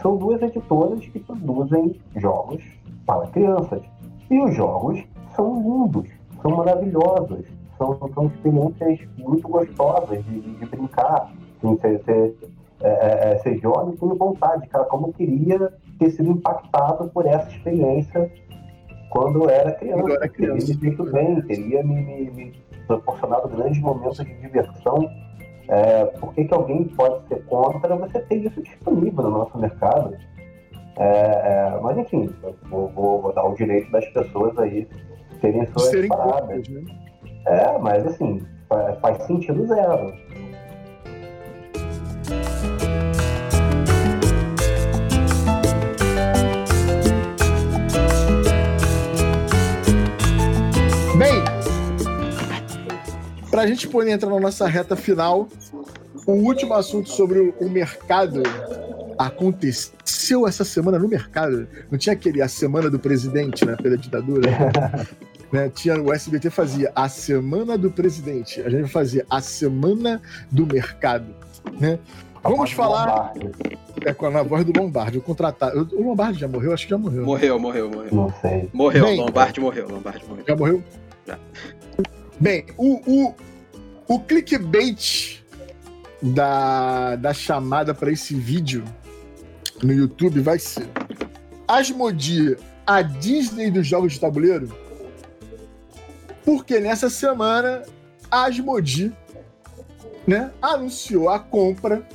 [0.01, 2.63] São duas editoras que produzem jogos
[3.05, 3.82] para crianças.
[4.30, 5.03] E os jogos
[5.36, 6.09] são lindos,
[6.41, 7.45] são maravilhosos,
[7.78, 11.32] são, são experiências muito gostosas de, de brincar.
[11.61, 12.36] Você, você,
[12.82, 17.09] é, é, é, você joga e tem vontade, cara, como eu queria ter sido impactado
[17.09, 18.32] por essa experiência
[19.10, 20.01] quando era criança.
[20.01, 20.68] Quando era criança.
[20.68, 22.53] Teria me feito bem, teria me, me, me
[22.88, 25.10] proporcionado grandes momentos de diversão.
[25.70, 30.16] É, por que, que alguém pode ser contra você ter isso disponível no nosso mercado?
[30.97, 32.34] É, é, mas enfim,
[32.70, 34.88] vou, vou, vou, dar o direito das pessoas aí
[35.41, 36.68] terem suas serem paradas.
[36.70, 36.82] né?
[37.45, 40.14] É, mas assim, faz, faz sentido zero.
[53.58, 55.47] Para a gente poder entrar na nossa reta final,
[56.28, 58.43] o último assunto sobre o mercado
[59.18, 61.68] aconteceu essa semana no mercado.
[61.89, 64.47] Não tinha aquele a semana do presidente, né, pela ditadura.
[65.51, 65.72] né?
[65.74, 71.26] Tinha o SBT fazia a semana do presidente, a gente fazia a semana do mercado,
[71.82, 71.97] né?
[72.43, 73.34] Vamos falar
[74.05, 75.89] é com a voz do Lombardi, o contratado.
[75.93, 77.26] O Lombardi já morreu, acho que já morreu.
[77.26, 78.14] Morreu, morreu, morreu.
[78.14, 78.70] Não sei.
[78.72, 80.45] Morreu, Bem, Lombardi morreu, Lombardi morreu.
[80.47, 80.84] Já morreu?
[81.26, 81.39] Já.
[82.39, 83.36] Bem, o, o,
[84.08, 85.43] o clickbait
[86.22, 88.84] da, da chamada para esse vídeo
[89.84, 90.88] no YouTube vai ser
[91.68, 94.74] Asmodee, a Disney dos jogos de tabuleiro?
[96.45, 97.84] Porque nessa semana
[98.32, 99.12] a Asmodee
[100.26, 102.08] né, anunciou a compra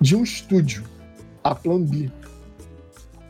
[0.00, 0.84] de um estúdio,
[1.44, 2.10] a Plan B,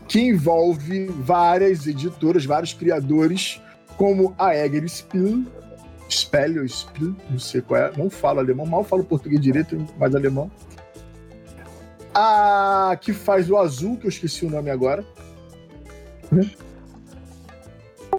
[0.09, 3.61] que envolve várias editoras, vários criadores,
[3.97, 5.45] como a Egger Spiel,
[6.13, 10.15] Spell ou Spiel, não sei qual é, não falo alemão, mal falo português direito, mas
[10.15, 10.51] alemão.
[12.15, 15.05] A que faz o azul, que eu esqueci o nome agora.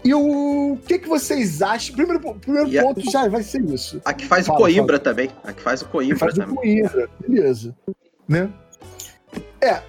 [0.03, 1.95] E o que, que vocês acham?
[1.95, 3.11] Primeiro, primeiro ponto a...
[3.11, 4.01] já vai ser isso.
[4.03, 4.99] A que faz fala, o Coimbra fala.
[4.99, 5.29] também.
[5.43, 6.53] A que faz o Coimbra faz também.
[6.53, 7.75] O Coimbra, beleza.
[8.27, 8.49] Né?
[9.61, 9.81] É,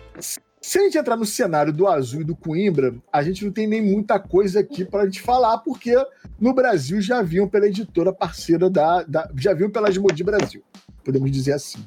[0.67, 3.67] se a gente entrar no cenário do Azul e do Coimbra, a gente não tem
[3.67, 5.95] nem muita coisa aqui para a gente falar, porque
[6.41, 9.03] no Brasil já viam pela editora parceira da.
[9.03, 10.65] da já viam pela Asmodi Brasil,
[11.05, 11.85] podemos dizer assim.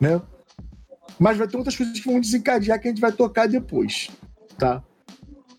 [0.00, 0.22] Né?
[1.18, 4.08] Mas vai ter outras coisas que vão desencadear que a gente vai tocar depois,
[4.56, 4.80] tá?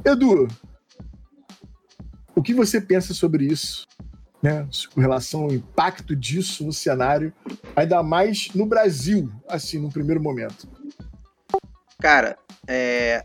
[0.05, 0.47] Edu,
[2.33, 3.85] o que você pensa sobre isso?
[4.41, 4.65] Né,
[4.95, 7.33] com relação ao impacto disso no cenário,
[7.75, 10.78] ainda mais no Brasil, assim, no primeiro momento.
[12.00, 12.38] Cara,
[12.68, 13.22] é...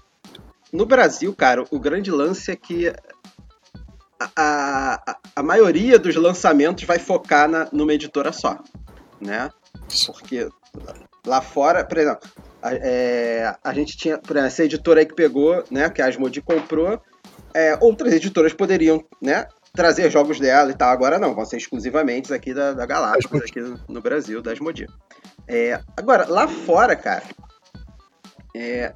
[0.72, 2.92] no Brasil, cara, o grande lance é que
[4.18, 8.58] a, a, a maioria dos lançamentos vai focar na, numa editora só,
[9.20, 9.50] né?
[10.06, 10.48] Porque
[11.26, 12.28] lá fora, por exemplo,
[12.62, 16.06] a, é, a gente tinha, por exemplo, essa editora aí que pegou, né, que a
[16.06, 17.00] Asmodi comprou,
[17.52, 20.90] é, outras editoras poderiam, né, trazer jogos dela e tal.
[20.90, 24.88] Agora não, vão ser exclusivamente aqui da, da Galápagos, aqui no Brasil, da Asmodi.
[25.46, 27.24] É, agora, lá fora, cara,
[28.54, 28.94] é,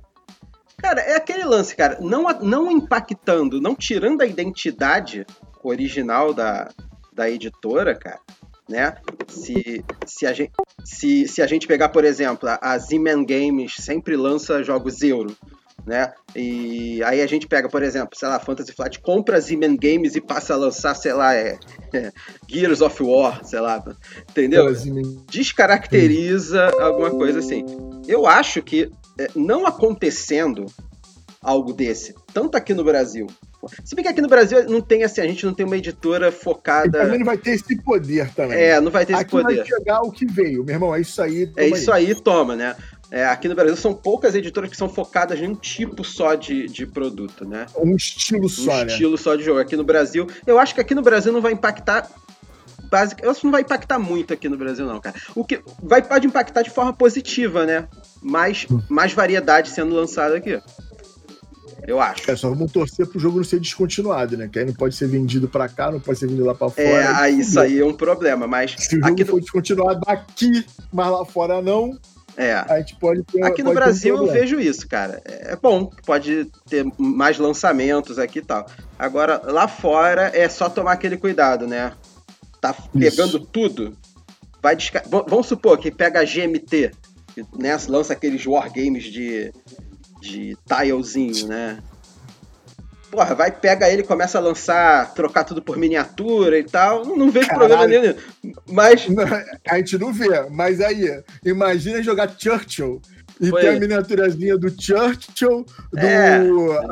[0.77, 5.27] cara, é aquele lance, cara, não, não impactando, não tirando a identidade
[5.63, 6.69] original da,
[7.13, 8.21] da editora, cara,
[8.69, 8.95] né?
[9.27, 10.53] Se, se, a gente,
[10.85, 15.37] se, se a gente pegar, por exemplo, a Z-Man Games sempre lança jogos euro,
[15.85, 16.13] né?
[16.37, 20.21] E aí a gente pega, por exemplo, sei lá, Fantasy Flight compra Z-Man Games e
[20.21, 21.59] passa a lançar, sei lá, é,
[21.93, 22.13] é
[22.47, 23.83] Gears of War, sei lá,
[24.31, 24.67] entendeu?
[25.31, 27.65] Descaracteriza alguma coisa assim.
[28.07, 28.91] Eu acho que
[29.35, 30.67] não acontecendo
[31.43, 33.27] algo desse, tanto aqui no Brasil.
[33.85, 36.31] Se bem que aqui no Brasil não tem assim, a gente não tem uma editora
[36.31, 36.99] focada.
[36.99, 38.57] E também não vai ter esse poder também.
[38.57, 39.57] É, não vai ter esse aqui poder.
[39.57, 41.51] Vai chegar o que veio, meu irmão, é isso aí.
[41.57, 42.77] É isso aí, toma, né?
[43.11, 46.67] É, aqui no Brasil são poucas editoras que são focadas em um tipo só de,
[46.67, 47.67] de produto, né?
[47.77, 48.87] Um estilo só, um né?
[48.87, 49.59] estilo só de jogo.
[49.59, 52.09] Aqui no Brasil, eu acho que aqui no Brasil não vai impactar
[52.89, 53.23] básica.
[53.23, 55.17] Que não vai impactar muito aqui no Brasil, não, cara.
[55.35, 57.87] O que vai pode impactar de forma positiva, né?
[58.23, 60.61] Mais, mais variedade sendo lançada aqui.
[61.87, 62.31] Eu acho.
[62.31, 64.49] É, só vamos torcer pro jogo não ser descontinuado, né?
[64.53, 66.87] Que aí não pode ser vendido para cá, não pode ser vendido lá para fora.
[66.87, 68.75] É, aí isso aí é um problema, mas.
[68.77, 71.99] Se o jogo aqui for descontinuado aqui, mas lá fora não,
[72.39, 72.53] é.
[72.53, 75.21] A gente pode ter, Aqui no Brasil um eu vejo isso, cara.
[75.25, 78.65] É bom, pode ter mais lançamentos aqui e tal.
[78.97, 81.93] Agora, lá fora é só tomar aquele cuidado, né?
[82.61, 83.47] Tá pegando isso.
[83.53, 83.97] tudo.
[84.61, 85.03] Vai desca...
[85.09, 86.91] Vamos supor que pega a GMT,
[87.59, 87.77] né?
[87.89, 89.53] Lança aqueles wargames de,
[90.21, 91.79] de tilezinho, né?
[93.11, 97.05] porra, vai, pega ele, começa a lançar, trocar tudo por miniatura e tal.
[97.05, 97.69] Não, não vejo Caralho.
[97.69, 98.55] problema nenhum.
[98.71, 99.07] Mas.
[99.69, 103.01] A gente não vê, mas aí, imagina jogar Churchill
[103.41, 103.61] e Foi.
[103.61, 106.41] tem a miniaturazinha do Churchill, do é,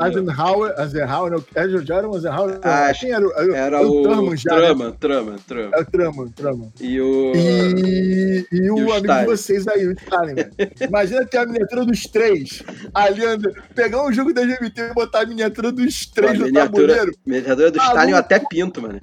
[0.05, 2.59] Eisenhower, Eisenhower, não, é, era o Eisenhower?
[2.61, 4.95] Acho, Quem era, era, era o, o Truman, já, Truman, né?
[4.99, 5.71] Truman, Truman.
[5.73, 6.71] É o Truman, Truman.
[6.79, 7.33] E o...
[7.35, 9.19] E, e o, e o amigo Stalin.
[9.19, 10.35] de vocês aí, o Stalin,
[10.79, 15.21] Imagina ter a miniatura dos três ali, anda, pegar um jogo da GMT e botar
[15.21, 17.11] a miniatura dos três Pô, no miniatura, tabuleiro.
[17.25, 19.01] Miniatura do Stalin eu até pinto, mano.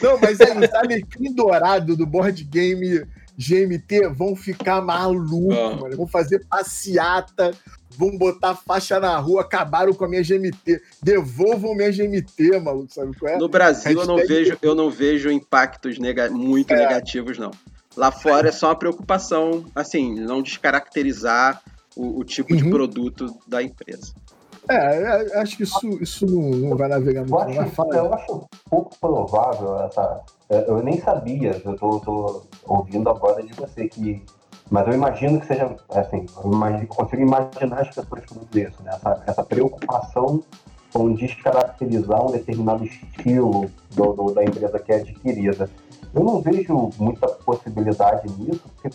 [0.00, 3.04] Não, mas aí, o Stalin dourado do board game
[3.42, 5.76] GMT vão ficar malucos, ah.
[5.80, 5.96] mano.
[5.96, 7.52] Vão fazer passeata,
[7.90, 10.80] vão botar faixa na rua, acabaram com a minha GMT.
[11.02, 13.38] Devolvam minha GMT, maluco, sabe qual é?
[13.38, 16.76] No Brasil eu não vejo, eu não vejo impactos nega muito é.
[16.76, 17.50] negativos, não.
[17.96, 21.62] Lá fora é só uma preocupação, assim, não descaracterizar
[21.94, 22.58] o, o tipo uhum.
[22.58, 24.14] de produto da empresa.
[24.68, 27.50] É, é, acho que isso, isso não, não vai navegar muito.
[27.50, 30.20] Eu acho, eu acho pouco provável essa.
[30.48, 34.22] Eu nem sabia, eu tô, tô, ouvindo agora de você que.
[34.70, 35.76] Mas eu imagino que seja.
[35.90, 38.92] Assim, eu imagino, consigo imaginar as pessoas falando isso, né?
[38.94, 40.42] Essa, essa preocupação
[40.92, 45.70] com descaracterizar um determinado estilo do, do, da empresa que é adquirida.
[46.14, 48.94] Eu não vejo muita possibilidade nisso, porque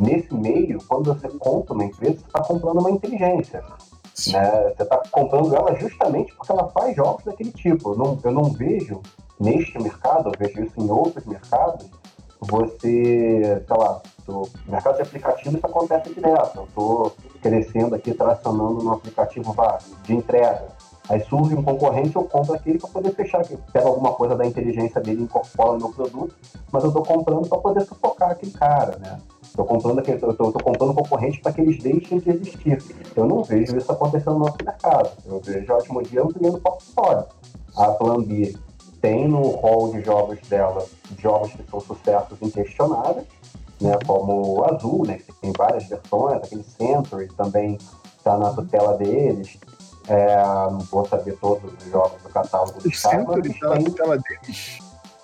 [0.00, 3.60] nesse meio, quando você compra uma empresa, você está comprando uma inteligência.
[3.60, 4.72] Né?
[4.74, 7.90] Você está comprando ela justamente porque ela faz jogos daquele tipo.
[7.92, 9.02] Eu não, eu não vejo
[9.38, 11.86] neste mercado, eu vejo isso em outros mercados,
[12.44, 16.56] você, sei lá, no mercado de aplicativos isso acontece direto.
[16.56, 19.54] Eu estou crescendo aqui, tracionando no aplicativo
[20.04, 20.68] de entrega.
[21.08, 23.58] Aí surge um concorrente, eu compro aquele para poder fechar aqui.
[23.72, 26.34] Pego alguma coisa da inteligência dele e incorpora no meu produto,
[26.72, 29.18] mas eu estou comprando para poder sufocar aquele cara, né?
[29.42, 32.82] Estou comprando, aquele, tô, tô, tô comprando concorrentes para que eles deixem de existir.
[33.14, 35.10] Eu não vejo isso acontecendo no nosso mercado.
[35.26, 37.26] Eu vejo a Atmodia ampliando o portfólio.
[37.76, 38.54] A Plan B
[39.04, 40.82] tem no hall de jogos dela
[41.18, 43.26] jogos que são sucessos inquestionáveis,
[43.78, 47.76] né, como o Azul, né, que tem várias versões, aquele Century também
[48.16, 49.58] está na tutela deles.
[50.08, 54.78] É, não vou saber todos os jogos do catálogo do Century está na tutela deles?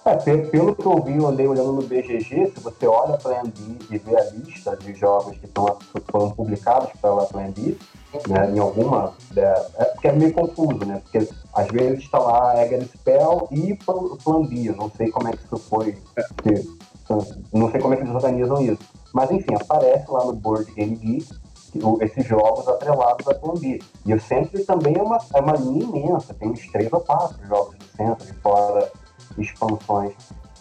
[0.04, 3.44] É, pelo que eu vi, eu andei olhando no BGG, se você olha para a
[3.44, 3.52] B
[3.90, 5.78] e vê a lista de jogos que estão,
[6.10, 7.78] foram publicados pela Plan B,
[8.28, 9.14] né, em alguma.
[9.36, 9.40] É,
[9.78, 11.00] é, porque é meio confuso, né?
[11.02, 15.44] Porque às vezes está lá Egger Spell e Plan B, não sei como é que
[15.44, 15.96] isso foi.
[17.52, 18.82] não sei como é que eles organizam isso.
[19.12, 21.28] Mas enfim, aparece lá no Board Game Geek
[22.00, 23.80] esses jogos atrelados a Plumbi.
[24.04, 27.46] E o Century também é uma, é uma linha imensa, tem uns três ou quatro
[27.46, 28.90] jogos do Century, fora
[29.38, 30.12] expansões.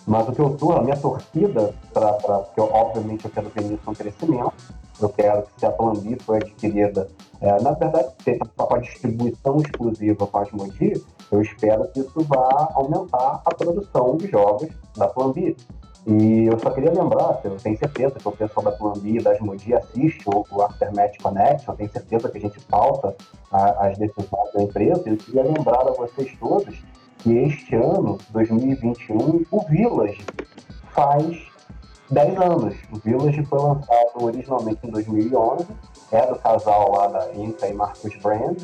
[0.05, 3.49] Mas o que eu tô, a minha torcida, pra, pra, porque eu, obviamente eu quero
[3.49, 4.53] ver isso um crescimento,
[5.01, 7.07] eu quero que se a Plan foi adquirida,
[7.41, 12.21] é, na verdade, seja com a distribuição exclusiva com a Asmodee, eu espero que isso
[12.23, 17.77] vá aumentar a produção de jogos da Plan E eu só queria lembrar, eu tenho
[17.77, 21.75] certeza que o pessoal da Plan e da Asmodee assiste o, o Aftermath Connect, eu
[21.75, 23.15] tenho certeza que a gente pauta
[23.51, 26.75] a, as decisões da empresa, e eu queria lembrar a vocês todos
[27.19, 30.25] que este ano, 2021, o Village
[30.91, 31.48] faz
[32.11, 32.75] 10 anos.
[32.91, 35.67] O Village foi lançado originalmente em 2011,
[36.11, 38.57] é do casal lá da Inca e Marcus Brand,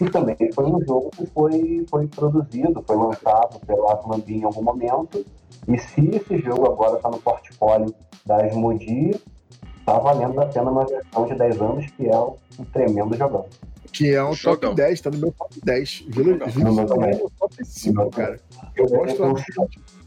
[0.00, 4.62] e também foi um jogo que foi, foi produzido, foi lançado pela Atlantin em algum
[4.62, 5.24] momento,
[5.66, 7.94] e se esse jogo agora está no portfólio
[8.24, 9.20] da Asmodee,
[9.80, 13.46] está valendo a pena uma versão de 10 anos, que é um tremendo jogão.
[13.92, 14.70] Que é um Jogão.
[14.70, 16.04] top 10, tá no meu top 10.
[16.08, 18.40] Village, Village também é top 5, cara.
[18.74, 20.01] Eu, eu gosto eu, eu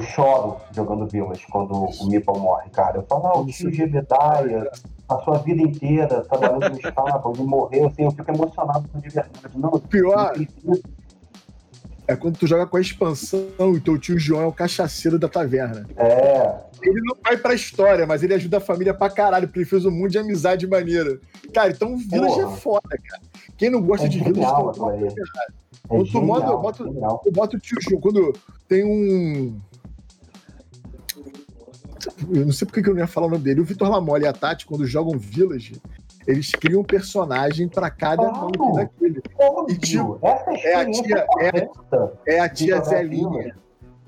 [0.00, 2.98] choro jogando Village quando o Meeple morre, cara.
[2.98, 4.70] Eu falo, ah, o tio Jebediah
[5.06, 9.30] passou a vida inteira trabalhando no estábulo e morreu, assim, eu fico emocionado de verdade.
[9.54, 10.34] Não, Pior
[12.06, 15.28] é quando tu joga com a expansão e teu tio João é o cachaceiro da
[15.28, 15.86] taverna.
[15.96, 16.54] É.
[16.82, 19.86] Ele não vai pra história, mas ele ajuda a família pra caralho, porque ele fez
[19.86, 21.18] um mundo de amizade maneira.
[21.52, 23.22] Cara, então o Village é foda, cara.
[23.56, 27.32] Quem não gosta é de genial, Village, tem é quando tu bota, eu boto, eu
[27.32, 28.32] boto o tio João, quando
[28.68, 29.58] tem um
[32.30, 33.60] eu não sei porque que eu não ia falar o nome dele.
[33.60, 35.80] O Vitor Lamole e a Tati, quando jogam Village,
[36.26, 39.22] eles criam um personagem para cada oh, daquele.
[39.68, 43.56] E, tipo, é a tia, é, é a tia Zelinha.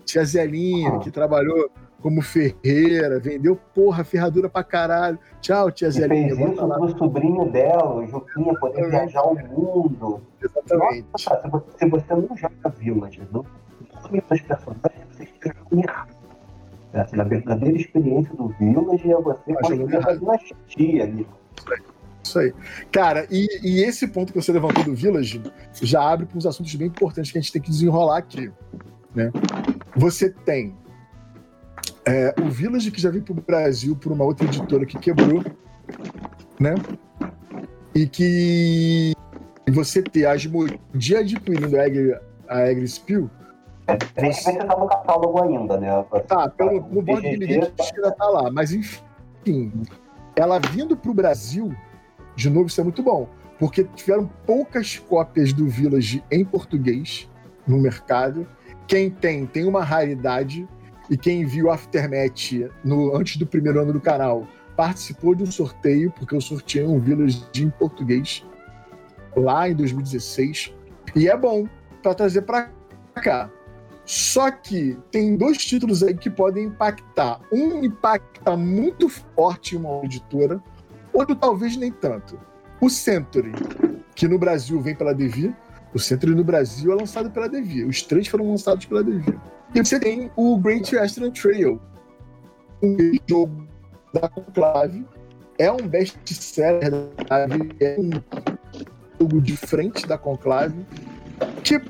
[0.05, 0.99] Tia Zelinha, ah.
[0.99, 1.71] que trabalhou
[2.01, 5.19] como ferreira, vendeu porra, ferradura pra caralho.
[5.41, 6.35] Tchau, tia Zelinha.
[6.35, 10.21] Fez isso pro sobrinho dela, o Juquinha, poder viajar o mundo.
[10.43, 11.07] Exatamente.
[11.13, 13.45] Nossa, se, você, se você não joga Village, não
[14.03, 16.16] conhece os personagens, você estiver errado.
[16.97, 21.27] É a verdadeira experiência do Village é você conseguir fazer uma tia ali.
[22.23, 22.55] Isso aí.
[22.91, 25.43] Cara, e, e, esse ponto que você levantou do Village
[25.75, 28.51] já abre para uns assuntos bem importantes que a gente tem que desenrolar aqui.
[29.15, 29.31] Né?
[29.95, 30.75] Você tem
[32.07, 35.45] é, o Village que já veio para o Brasil por uma outra editora que quebrou,
[36.59, 36.75] né?
[37.95, 39.13] E que
[39.71, 41.77] você ter a Asmodee adquirindo
[42.49, 43.31] a Egg Spill.
[44.33, 46.05] Você tá no catálogo ainda, né?
[46.27, 49.73] Tá, pelo, no board de ninguém ainda tá lá, mas enfim,
[50.35, 51.73] ela vindo para o Brasil
[52.37, 53.27] de novo, isso é muito bom,
[53.59, 57.29] porque tiveram poucas cópias do Village em português
[57.67, 58.47] no mercado.
[58.87, 60.69] Quem tem, tem uma raridade,
[61.09, 66.13] e quem viu Aftermath no, antes do primeiro ano do canal participou de um sorteio,
[66.13, 68.45] porque eu sorteei um Village em português
[69.35, 70.75] lá em 2016.
[71.15, 71.67] E é bom
[72.03, 72.71] para trazer para
[73.15, 73.51] cá.
[74.07, 77.41] Só que tem dois títulos aí que podem impactar.
[77.53, 80.63] Um impacta muito forte em uma editora,
[81.13, 82.39] outro talvez nem tanto.
[82.81, 83.53] O Century,
[84.15, 85.53] que no Brasil vem pela Devir,
[85.93, 87.89] o Century no Brasil é lançado pela Devir.
[87.89, 89.39] Os três foram lançados pela Devir.
[89.75, 91.81] E você tem o Great Western Trail,
[92.83, 92.97] um
[93.29, 93.67] jogo
[94.15, 95.05] da Conclave.
[95.59, 98.11] É um best-seller da Conclave, é um
[99.19, 100.85] jogo de frente da Conclave,
[101.65, 101.81] que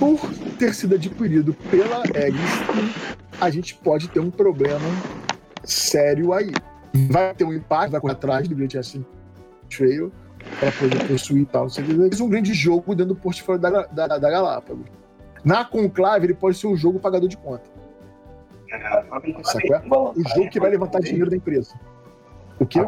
[0.00, 0.18] por
[0.58, 2.98] ter sido adquirido pela Eggs,
[3.40, 4.80] a gente pode ter um problema
[5.62, 6.50] sério aí
[7.08, 9.06] vai ter um impacto, vai correr atrás do Great Western
[9.68, 10.12] Trail
[10.58, 11.66] para poder possuir tal.
[11.66, 14.86] É um grande jogo dentro do portfólio da, da, da Galápagos.
[15.44, 17.64] Na Conclave, ele pode ser um jogo pagador de conta.
[18.72, 19.04] É,
[19.88, 21.74] o jogo que vai levantar dinheiro da empresa.
[22.58, 22.78] O que?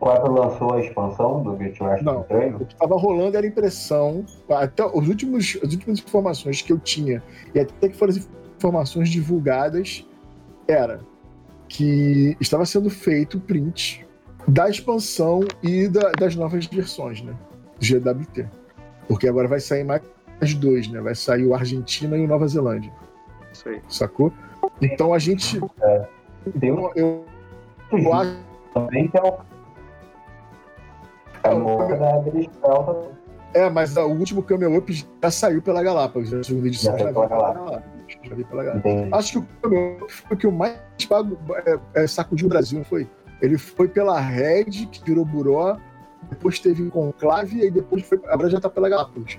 [0.00, 2.56] Quando lançou a expansão do Western Não, Trail?
[2.56, 4.24] O que estava rolando era impressão.
[4.48, 7.22] Até os últimos, as últimas informações que eu tinha,
[7.54, 10.06] e até que foram as informações divulgadas,
[10.66, 11.00] era
[11.68, 14.06] que estava sendo feito o print
[14.48, 17.34] da expansão e da, das novas versões, né?
[17.78, 18.48] GWT.
[19.06, 20.02] Porque agora vai sair mais
[20.54, 20.98] dois, né?
[21.02, 22.90] Vai sair o Argentina e o Nova Zelândia.
[23.52, 23.82] Isso aí.
[23.86, 24.32] Sacou?
[24.80, 25.60] Então a gente.
[25.82, 26.08] É.
[26.58, 26.90] Tem um...
[26.96, 27.26] eu,
[27.92, 28.36] eu acho.
[28.72, 29.49] Também que é o.
[33.54, 36.32] É, é, mas o último Camel Up já saiu pela Galápagos.
[36.32, 37.82] A segunda edição já, já pela Galápagos.
[38.22, 39.12] Já pela Galápagos.
[39.12, 40.76] Acho que o Camel Up foi o que o mais
[41.08, 43.08] pago, é, é, sacudiu o Brasil, não foi?
[43.40, 45.78] Ele foi pela Red, que virou Buró,
[46.28, 48.20] depois teve Conclave, e depois foi.
[48.26, 49.38] Agora já tá pela Galápagos.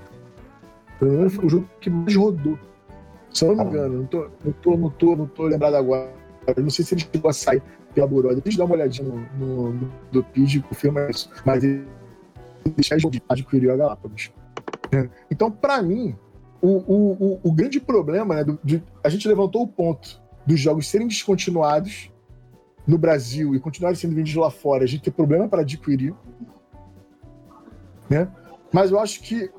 [0.99, 2.57] Pelo menos foi o jogo que mais rodou.
[3.31, 6.11] Se eu não me engano, não tô, não tô, não tô, não tô lembrado agora.
[6.47, 7.61] Eu não sei se ele chegou a sair
[7.93, 8.31] pela Buró.
[8.31, 11.29] Eu dar uma olhadinha no, no, do PID, confirma isso.
[11.45, 11.85] Mas ele
[13.29, 14.31] adquiriu a Galápagos.
[15.31, 16.13] Então, para mim,
[16.61, 20.59] o, o, o, o, grande problema, né, do, de, a gente levantou o ponto dos
[20.59, 22.11] jogos serem descontinuados
[22.85, 26.13] no Brasil e continuarem sendo vendidos lá fora, a gente tem problema para adquirir.
[28.09, 28.27] Né?
[28.71, 29.49] Mas eu acho que,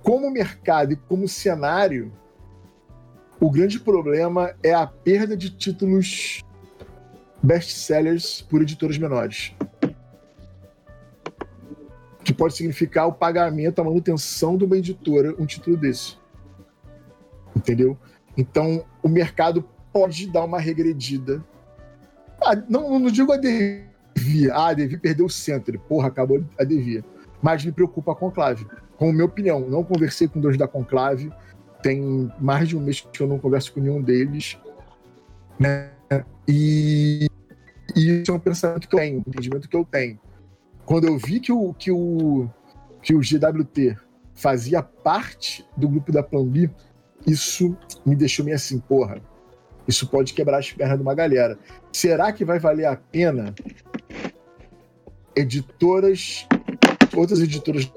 [0.00, 2.12] como mercado e como cenário,
[3.40, 6.40] o grande problema é a perda de títulos
[7.42, 9.54] best-sellers por editoras menores.
[12.22, 16.16] Que pode significar o pagamento, a manutenção de uma editora, um título desse.
[17.56, 17.98] Entendeu?
[18.36, 21.44] Então, o mercado pode dar uma regredida.
[22.40, 24.50] Ah, não, não digo a Devi.
[24.52, 25.78] Ah, a Devi perdeu o centro.
[25.80, 27.04] Porra, acabou a Devi.
[27.42, 28.66] Mas me preocupa a Conclave.
[28.96, 31.32] Com minha opinião, não conversei com dois da Conclave.
[31.82, 34.56] Tem mais de um mês que eu não converso com nenhum deles.
[35.58, 35.90] Né?
[36.46, 37.26] E,
[37.94, 40.18] e isso é um pensamento que eu tenho, um entendimento que eu tenho.
[40.84, 42.48] Quando eu vi que o, que o,
[43.02, 43.96] que o GWT
[44.34, 46.70] fazia parte do grupo da Plan B,
[47.26, 49.20] isso me deixou meio assim, porra,
[49.86, 51.58] isso pode quebrar as pernas de uma galera.
[51.92, 53.54] Será que vai valer a pena
[55.34, 56.46] editoras,
[57.14, 57.90] outras editoras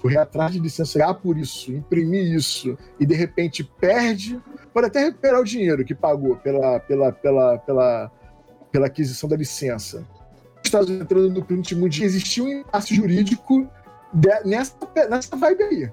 [0.00, 4.40] correr atrás de licenciar por isso, imprimir isso e de repente perde,
[4.78, 8.10] pode até recuperar o dinheiro que pagou pela, pela, pela, pela,
[8.70, 10.06] pela aquisição da licença.
[10.64, 13.68] Estados entrando no print mundial, existia um impasse jurídico
[14.12, 14.76] de, nessa,
[15.10, 15.92] nessa vibe aí.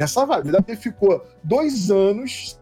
[0.00, 0.48] Nessa vibe.
[0.66, 2.58] Ele ficou dois anos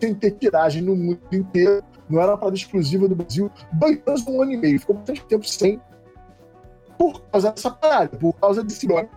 [0.00, 4.24] sem ter tiragem no mundo inteiro, não era uma parada exclusiva do Brasil, dois anos,
[4.28, 5.80] um ano e meio, ficou bastante tempo sem,
[6.96, 9.08] por causa dessa parada, por causa desse nome.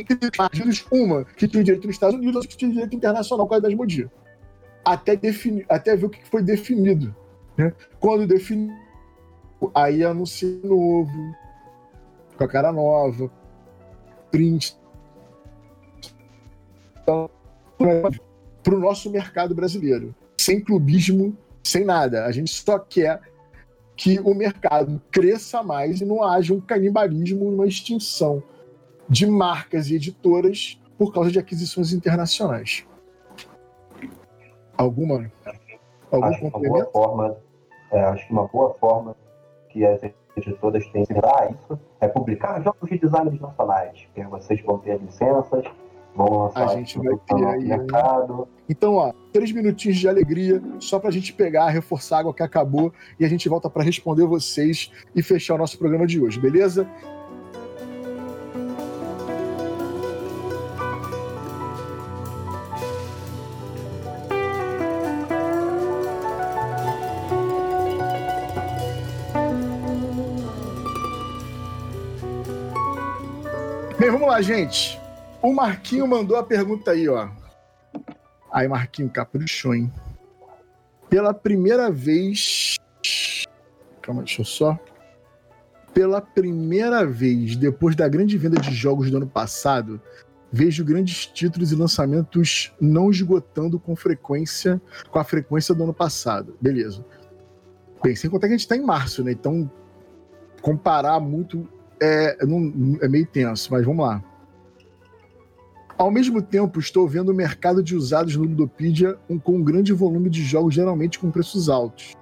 [0.00, 3.50] Entre partidos, uma que tinha direito nos Estados Unidos, outra que tinha direito internacional, por
[3.50, 4.10] causa das Modia.
[4.84, 7.14] Até, defini, até ver o que foi definido.
[7.56, 7.72] Né?
[8.00, 8.74] Quando definiu,
[9.74, 11.34] aí anuncia novo,
[12.36, 13.30] com a cara nova,
[14.30, 14.76] print.
[17.02, 17.30] Então,
[18.62, 20.14] para o nosso mercado brasileiro.
[20.38, 22.24] Sem clubismo, sem nada.
[22.24, 23.20] A gente só quer
[23.96, 28.42] que o mercado cresça mais e não haja um canibalismo, uma extinção
[29.08, 32.86] de marcas e editoras por causa de aquisições internacionais.
[34.76, 35.30] Alguma?
[36.10, 37.36] Algum acho uma boa forma,
[37.90, 39.16] é, acho que uma boa forma
[39.68, 40.00] que as
[40.36, 44.98] editoras têm de dar isso é publicar jogos de designers nacionais, que vocês vão ter
[45.00, 45.64] licenças,
[46.14, 47.64] Vamos lançar a gente vai ter aí.
[47.64, 48.48] Mercado.
[48.68, 52.92] Então, ó, três minutinhos de alegria, só pra gente pegar, reforçar a água que acabou
[53.18, 56.86] e a gente volta para responder vocês e fechar o nosso programa de hoje, beleza?
[74.32, 74.98] Lá, gente.
[75.42, 77.28] O Marquinho mandou a pergunta aí, ó.
[78.50, 79.92] Aí, Marquinho, caprichou, hein?
[81.10, 82.76] Pela primeira vez.
[84.00, 84.78] Calma, deixa eu só.
[85.92, 90.00] Pela primeira vez, depois da grande venda de jogos do ano passado,
[90.50, 94.80] vejo grandes títulos e lançamentos não esgotando com frequência,
[95.10, 96.56] com a frequência do ano passado.
[96.58, 97.04] Beleza.
[98.02, 99.32] Bem, sem contar que a gente tá em março, né?
[99.32, 99.70] Então,
[100.62, 101.68] comparar muito
[102.02, 102.36] é,
[103.00, 104.22] é meio tenso, mas vamos lá.
[105.96, 109.92] Ao mesmo tempo, estou vendo o mercado de usados no Ludopedia um, com um grande
[109.92, 112.14] volume de jogos, geralmente com preços altos.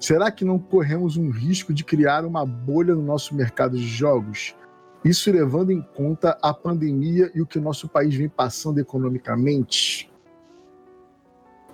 [0.00, 4.56] Será que não corremos um risco de criar uma bolha no nosso mercado de jogos?
[5.04, 10.10] Isso levando em conta a pandemia e o que o nosso país vem passando economicamente?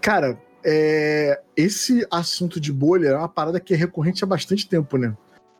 [0.00, 1.40] Cara, é...
[1.56, 5.16] esse assunto de bolha é uma parada que é recorrente há bastante tempo, né?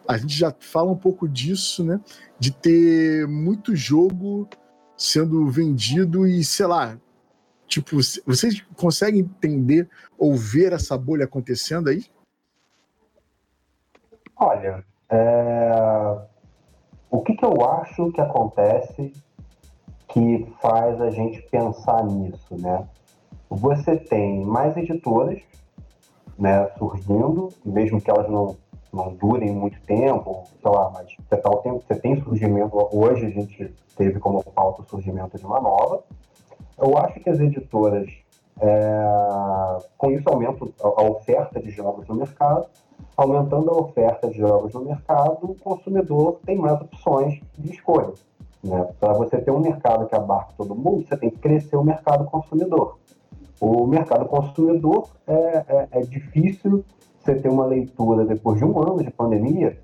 [0.08, 2.00] A gente já fala um pouco disso, né?
[2.38, 4.48] De ter muito jogo
[4.96, 6.98] sendo vendido e, sei lá,
[7.66, 7.96] tipo,
[8.26, 9.88] vocês conseguem entender
[10.18, 12.04] ou ver essa bolha acontecendo aí?
[14.36, 16.18] Olha, é...
[17.10, 19.12] o que, que eu acho que acontece
[20.08, 22.86] que faz a gente pensar nisso, né?
[23.50, 25.42] Você tem mais editoras
[26.38, 28.56] né, surgindo, mesmo que elas não
[28.96, 33.30] não durem muito tempo, sei lá, mas você, tá tempo, você tem surgimento, hoje a
[33.30, 36.02] gente teve como pauta o surgimento de uma nova.
[36.78, 38.08] Eu acho que as editoras,
[38.60, 42.66] é, com isso aumenta a oferta de jogos no mercado,
[43.16, 48.12] aumentando a oferta de jogos no mercado, o consumidor tem mais opções de escolha.
[48.62, 48.88] Né?
[48.98, 52.24] Para você ter um mercado que abarque todo mundo, você tem que crescer o mercado
[52.24, 52.98] consumidor.
[53.60, 56.84] O mercado consumidor é, é, é difícil
[57.26, 59.76] você ter uma leitura depois de um ano de pandemia,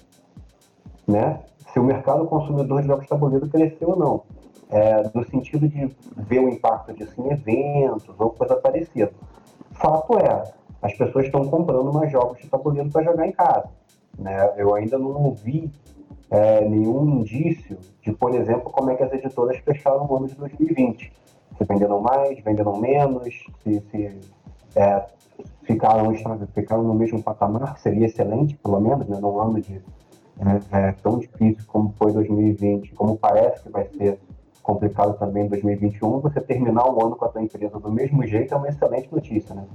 [1.07, 1.41] né?
[1.73, 4.23] Se o mercado consumidor de jogos tabuleiro cresceu ou não.
[4.71, 9.13] É, no sentido de ver o impacto disso em eventos ou coisa parecida.
[9.73, 10.45] Fato é,
[10.81, 13.69] as pessoas estão comprando mais jogos de tabuleiro para jogar em casa.
[14.19, 14.53] Né?
[14.57, 15.71] Eu ainda não ouvi
[16.31, 20.35] é, nenhum indício de, por exemplo, como é que as editoras fecharam o ano de
[20.37, 21.13] 2020.
[21.59, 23.29] Se venderam mais, venderam menos,
[23.63, 24.21] se, se
[24.75, 25.05] é,
[25.63, 26.13] ficaram,
[26.55, 29.81] ficaram no mesmo patamar, seria excelente, pelo menos, né, num ano de,
[30.39, 34.19] é, é, tão difícil como foi 2020, como parece que vai ser
[34.63, 38.55] complicado também em 2021, você terminar o ano com a tua empresa do mesmo jeito
[38.55, 39.67] é uma excelente notícia, né?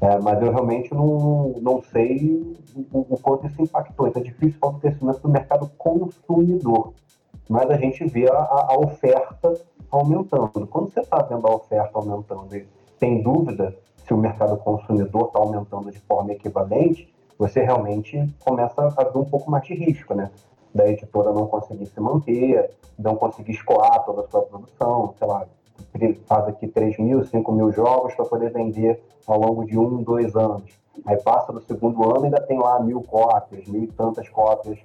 [0.00, 2.56] É, mas eu realmente não, não sei
[2.92, 4.06] o, o, quanto isso impactou.
[4.06, 6.94] Então é difícil falar do crescimento do mercado consumidor.
[7.48, 9.54] Mas a gente vê a, a oferta
[9.90, 10.68] aumentando.
[10.68, 12.64] Quando você está vendo a oferta aumentando e
[13.00, 13.74] tem dúvida
[14.08, 19.24] se o mercado consumidor está aumentando de forma equivalente, você realmente começa a ver um
[19.24, 20.30] pouco mais de risco, né?
[20.74, 25.46] Da editora não conseguir se manter, não conseguir escoar toda a sua produção, sei lá,
[26.26, 30.34] faz aqui 3 mil, 5 mil jogos para poder vender ao longo de um, dois
[30.34, 30.72] anos.
[31.06, 34.78] Aí passa do segundo ano e ainda tem lá mil cópias, mil e tantas cópias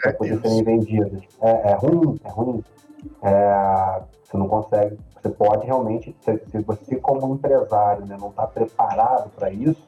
[0.00, 1.22] para poder serem vendidas.
[1.42, 2.64] É, é, ruim, é ruim.
[3.22, 9.30] É, você não consegue, você pode realmente, se, você como empresário né, não está preparado
[9.30, 9.86] para isso,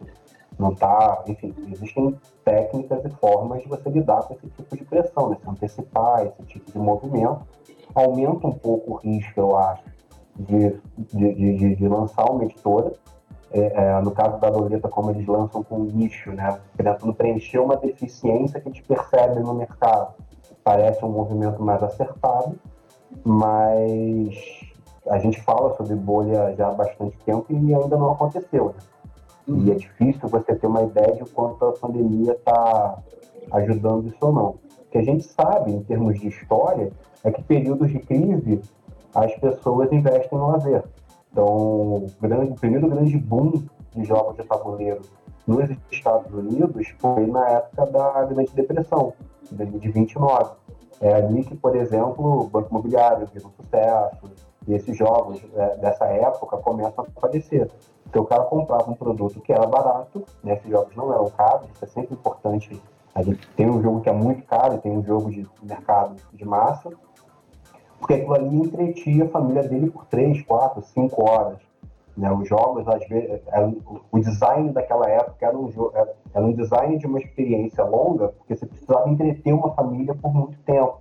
[0.59, 5.31] não está, enfim, existem técnicas e formas de você lidar com esse tipo de pressão,
[5.31, 7.41] né, se antecipar esse tipo de movimento,
[7.95, 9.83] aumenta um pouco o risco, eu acho,
[10.37, 12.93] de, de, de, de lançar uma editora.
[13.53, 16.61] É, é, no caso da Loleta, como eles lançam com nicho, né?
[16.77, 20.15] Tentando preencher uma deficiência que a gente percebe no mercado.
[20.63, 22.57] Parece um movimento mais acertado,
[23.25, 24.70] mas
[25.09, 28.75] a gente fala sobre bolha já há bastante tempo e ainda não aconteceu.
[28.77, 28.83] Né?
[29.49, 29.65] Uhum.
[29.65, 32.99] E é difícil você ter uma ideia de quanto a pandemia está
[33.53, 34.49] ajudando isso ou não.
[34.51, 36.93] O que a gente sabe, em termos de história,
[37.25, 38.61] é que períodos de crise
[39.15, 40.85] as pessoas investem no lazer.
[41.33, 43.63] Então, o, grande, o primeiro grande boom
[43.95, 45.01] de jogos de tabuleiro
[45.47, 49.13] nos Estados Unidos foi na época da Grande Depressão,
[49.51, 50.51] de 29.
[51.01, 54.31] É ali que, por exemplo, o Banco Imobiliário vira um sucesso,
[54.67, 57.71] e esses jogos é, dessa época começam a aparecer.
[58.09, 60.55] Então, o cara comprava um produto que era barato, né?
[60.55, 62.81] esses jogos não eram caros, isso é sempre importante.
[63.15, 66.45] A gente tem um jogo que é muito caro, tem um jogo de mercado de
[66.45, 66.91] massa,
[67.99, 71.59] porque aquilo ali entretia a família dele por três, quatro, cinco horas.
[72.17, 72.31] Né?
[72.33, 73.41] Os jogos, às vezes,
[74.11, 75.71] o design daquela época era um,
[76.35, 80.59] era um design de uma experiência longa, porque você precisava entreter uma família por muito
[80.63, 80.99] tempo.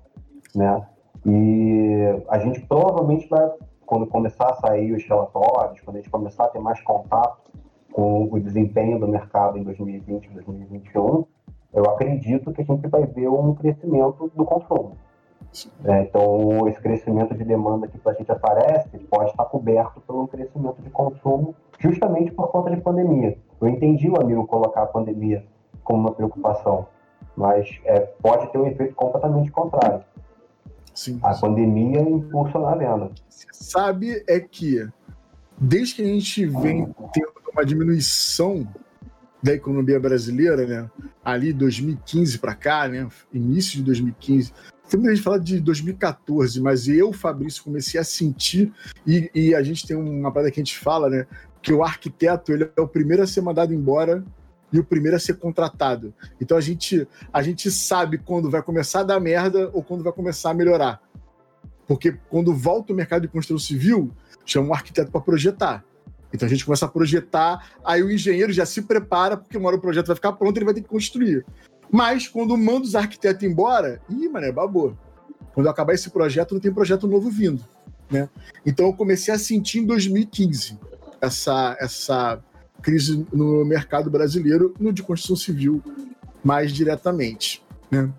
[0.55, 0.85] Né?
[1.25, 3.49] E a gente provavelmente vai,
[3.85, 7.49] quando começar a sair os relatórios, quando a gente começar a ter mais contato
[7.91, 11.25] com o desempenho do mercado em 2020, 2021,
[11.73, 14.97] eu acredito que a gente vai ver um crescimento do consumo.
[15.83, 20.27] É, então, esse crescimento de demanda que para a gente aparece pode estar coberto pelo
[20.27, 23.37] crescimento de consumo, justamente por conta de pandemia.
[23.59, 25.43] Eu entendi o amigo colocar a pandemia
[25.83, 26.85] como uma preocupação,
[27.35, 30.03] mas é, pode ter um efeito completamente contrário.
[30.99, 33.09] Sim, a pandemia impulsiona a venda.
[33.53, 34.85] Sabe é que
[35.57, 38.67] desde que a gente vem tendo uma diminuição
[39.41, 40.91] da economia brasileira, né?
[41.23, 43.07] Ali 2015 para cá, né?
[43.33, 44.51] Início de 2015,
[44.83, 48.73] sempre a gente fala de 2014, mas eu, Fabrício, comecei a sentir,
[49.07, 51.25] e, e, a gente tem uma parada que a gente fala, né?
[51.61, 54.21] Que o arquiteto ele é o primeiro a ser mandado embora
[54.71, 56.13] e o primeiro a ser contratado.
[56.39, 60.13] Então a gente, a gente sabe quando vai começar a dar merda ou quando vai
[60.13, 61.01] começar a melhorar.
[61.87, 64.11] Porque quando volta o mercado de construção civil,
[64.45, 65.83] chama um arquiteto para projetar.
[66.31, 69.77] Então a gente começa a projetar, aí o engenheiro já se prepara, porque uma hora
[69.77, 71.43] o projeto vai ficar pronto, ele vai ter que construir.
[71.91, 74.93] Mas quando manda os arquitetos embora, ih, mano, é babô.
[75.53, 77.65] Quando acabar esse projeto, não tem projeto novo vindo.
[78.09, 78.29] Né?
[78.65, 80.79] Então eu comecei a sentir em 2015
[81.21, 82.43] essa, essa
[82.81, 85.83] crise no mercado brasileiro, no de construção civil,
[86.43, 87.63] mais diretamente.
[87.91, 88.11] Né?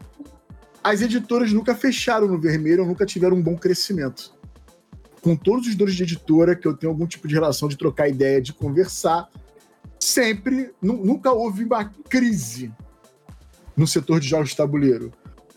[0.82, 4.32] As editoras nunca fecharam no vermelho, nunca tiveram um bom crescimento.
[5.20, 8.08] Com todos os donos de editora que eu tenho algum tipo de relação de trocar
[8.08, 9.28] ideia, de conversar,
[9.98, 12.72] sempre, nunca houve uma crise
[13.76, 15.12] no setor de jogos de tabuleiro.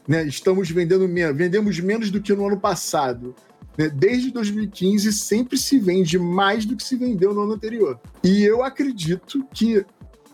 [0.08, 0.26] Né?
[0.26, 3.34] Estamos vendendo menos, vendemos menos do que no ano passado.
[3.78, 3.90] Né?
[3.90, 8.00] Desde 2015 sempre se vende mais do que se vendeu no ano anterior.
[8.24, 9.86] E eu acredito que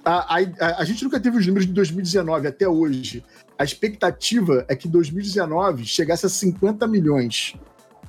[0.03, 3.23] a, a, a gente nunca teve os números de 2019 até hoje.
[3.57, 7.55] A expectativa é que 2019 chegasse a 50 milhões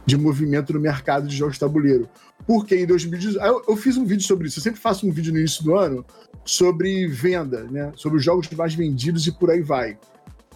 [0.07, 2.09] de movimento no mercado de jogos de tabuleiro.
[2.47, 3.44] Porque em 2018.
[3.44, 4.59] Eu, eu fiz um vídeo sobre isso.
[4.59, 6.05] Eu sempre faço um vídeo no início do ano
[6.44, 7.93] sobre venda, né?
[7.94, 9.98] Sobre os jogos mais vendidos e por aí vai.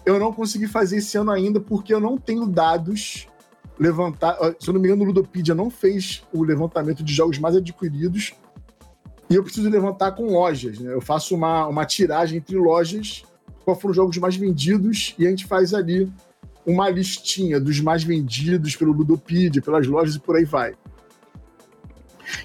[0.05, 3.27] Eu não consegui fazer esse ano ainda porque eu não tenho dados
[3.79, 4.37] levantar.
[4.59, 8.33] Se eu não me engano, o Ludopedia não fez o levantamento de jogos mais adquiridos.
[9.29, 10.79] E eu preciso levantar com lojas.
[10.79, 10.93] Né?
[10.93, 13.25] Eu faço uma, uma tiragem entre lojas,
[13.65, 16.13] qual foram os jogos mais vendidos, e a gente faz ali
[16.67, 20.75] uma listinha dos mais vendidos pelo Ludopedia, pelas lojas e por aí vai.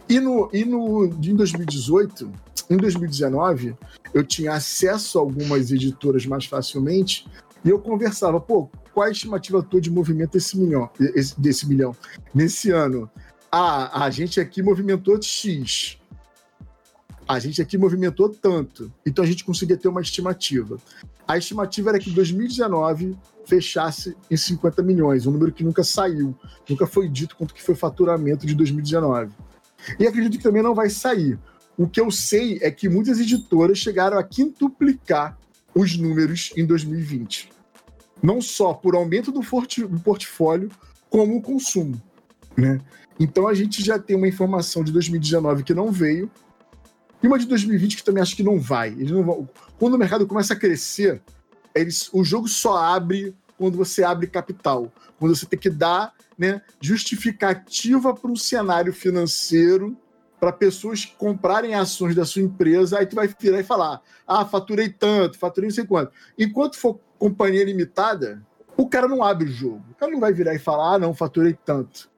[0.07, 2.31] E, no, e no, em 2018,
[2.69, 3.75] em 2019,
[4.13, 7.25] eu tinha acesso a algumas editoras mais facilmente
[7.63, 8.69] e eu conversava, pô,
[8.99, 11.95] qual é a estimativa tua de movimento desse milhão, esse, desse milhão
[12.35, 13.09] nesse ano?
[13.49, 15.97] Ah, a gente aqui movimentou X.
[17.25, 18.91] A gente aqui movimentou tanto.
[19.05, 20.77] Então a gente conseguia ter uma estimativa.
[21.25, 26.35] A estimativa era que 2019 fechasse em 50 milhões, um número que nunca saiu,
[26.69, 29.31] nunca foi dito quanto que foi o faturamento de 2019.
[29.97, 31.39] E acredito que também não vai sair.
[31.77, 35.37] O que eu sei é que muitas editoras chegaram a quintuplicar
[35.73, 37.58] os números em 2020.
[38.21, 40.69] Não só por aumento do, do portfólio,
[41.09, 42.01] como o consumo.
[42.57, 42.79] Né?
[43.19, 46.29] Então a gente já tem uma informação de 2019 que não veio,
[47.21, 48.91] e uma de 2020 que também acho que não vai.
[48.91, 49.49] Não vão...
[49.77, 51.21] Quando o mercado começa a crescer,
[51.75, 56.61] eles, o jogo só abre quando você abre capital, quando você tem que dar né,
[56.79, 59.97] justificativa para um cenário financeiro
[60.39, 64.87] para pessoas comprarem ações da sua empresa, aí tu vai virar e falar: ah, faturei
[64.87, 66.13] tanto, faturei não sei quanto.
[66.37, 68.41] Enquanto for companhia limitada,
[68.75, 69.83] o cara não abre o jogo.
[69.91, 72.09] O cara não vai virar e falar: ah, não, faturei tanto.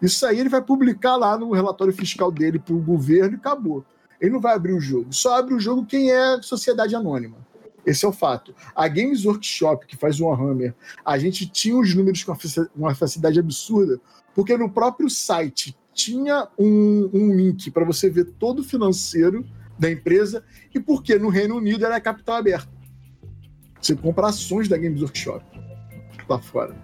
[0.00, 3.84] Isso aí ele vai publicar lá no relatório fiscal dele para o governo e acabou.
[4.20, 5.12] Ele não vai abrir o jogo.
[5.12, 7.36] Só abre o jogo quem é sociedade anônima.
[7.84, 8.54] Esse é o fato.
[8.74, 12.36] A Games Workshop, que faz o Warhammer, a gente tinha os números com
[12.74, 14.00] uma facilidade absurda,
[14.34, 19.46] porque no próprio site tinha um, um link para você ver todo o financeiro
[19.78, 20.44] da empresa
[20.74, 22.75] e porque no Reino Unido era capital aberto.
[23.80, 25.44] Você compra ações da Games Workshop
[26.28, 26.74] lá fora.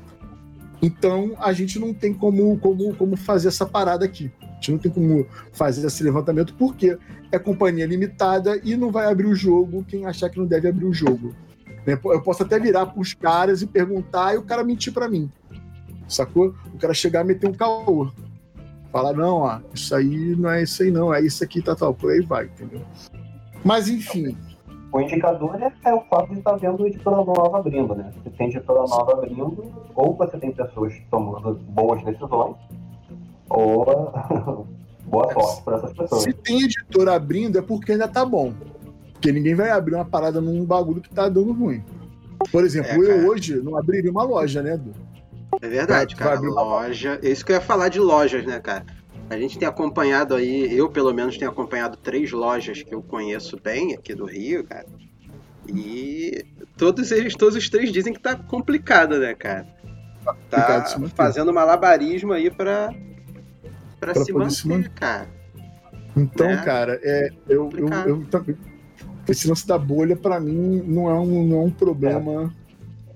[0.81, 4.31] Então a gente não tem como, como, como fazer essa parada aqui.
[4.41, 6.99] A gente não tem como fazer esse levantamento porque
[7.31, 10.85] é companhia limitada e não vai abrir o jogo quem achar que não deve abrir
[10.85, 11.35] o jogo.
[11.87, 11.99] Né?
[12.05, 15.31] Eu posso até virar para os caras e perguntar e o cara mentir para mim.
[16.09, 16.55] Sacou?
[16.75, 18.11] O cara chegar e meter um caô.
[18.91, 21.95] Falar, não, ó, isso aí não é isso aí, não, é isso aqui, tá, tal,
[21.95, 22.83] por aí vai, entendeu?
[23.65, 24.37] Mas enfim.
[24.93, 28.13] O indicador é, é o fato de estar vendo editora nova abrindo, né?
[28.23, 29.65] Se tem editora nova abrindo,
[29.95, 32.57] ou você tem pessoas tomando boas decisões,
[33.49, 34.13] ou
[35.13, 36.23] Boa sorte para essas pessoas.
[36.23, 38.55] Se tem editora abrindo, é porque ainda tá bom.
[39.13, 41.85] Porque ninguém vai abrir uma parada num bagulho que tá dando ruim.
[42.51, 44.93] Por exemplo, é, eu hoje não abriria uma loja, né, Edu?
[45.61, 46.41] É verdade, cara.
[46.41, 47.21] Loja.
[47.23, 48.87] É isso que eu ia falar de lojas, né, cara?
[49.33, 53.59] A gente tem acompanhado aí, eu pelo menos tenho acompanhado três lojas que eu conheço
[53.63, 54.87] bem aqui do Rio, cara.
[55.67, 56.45] E
[56.77, 59.67] todos eles, todos os três dizem que tá complicado, né, cara?
[60.51, 60.85] Tá
[61.15, 62.93] fazendo malabarismo aí pra
[63.99, 65.29] pra, pra se, manter, se manter, cara.
[66.17, 66.63] Então, né?
[66.63, 68.57] cara, é, eu, eu, eu, eu,
[69.29, 72.53] esse lance da bolha, para mim, não é um, não é um problema.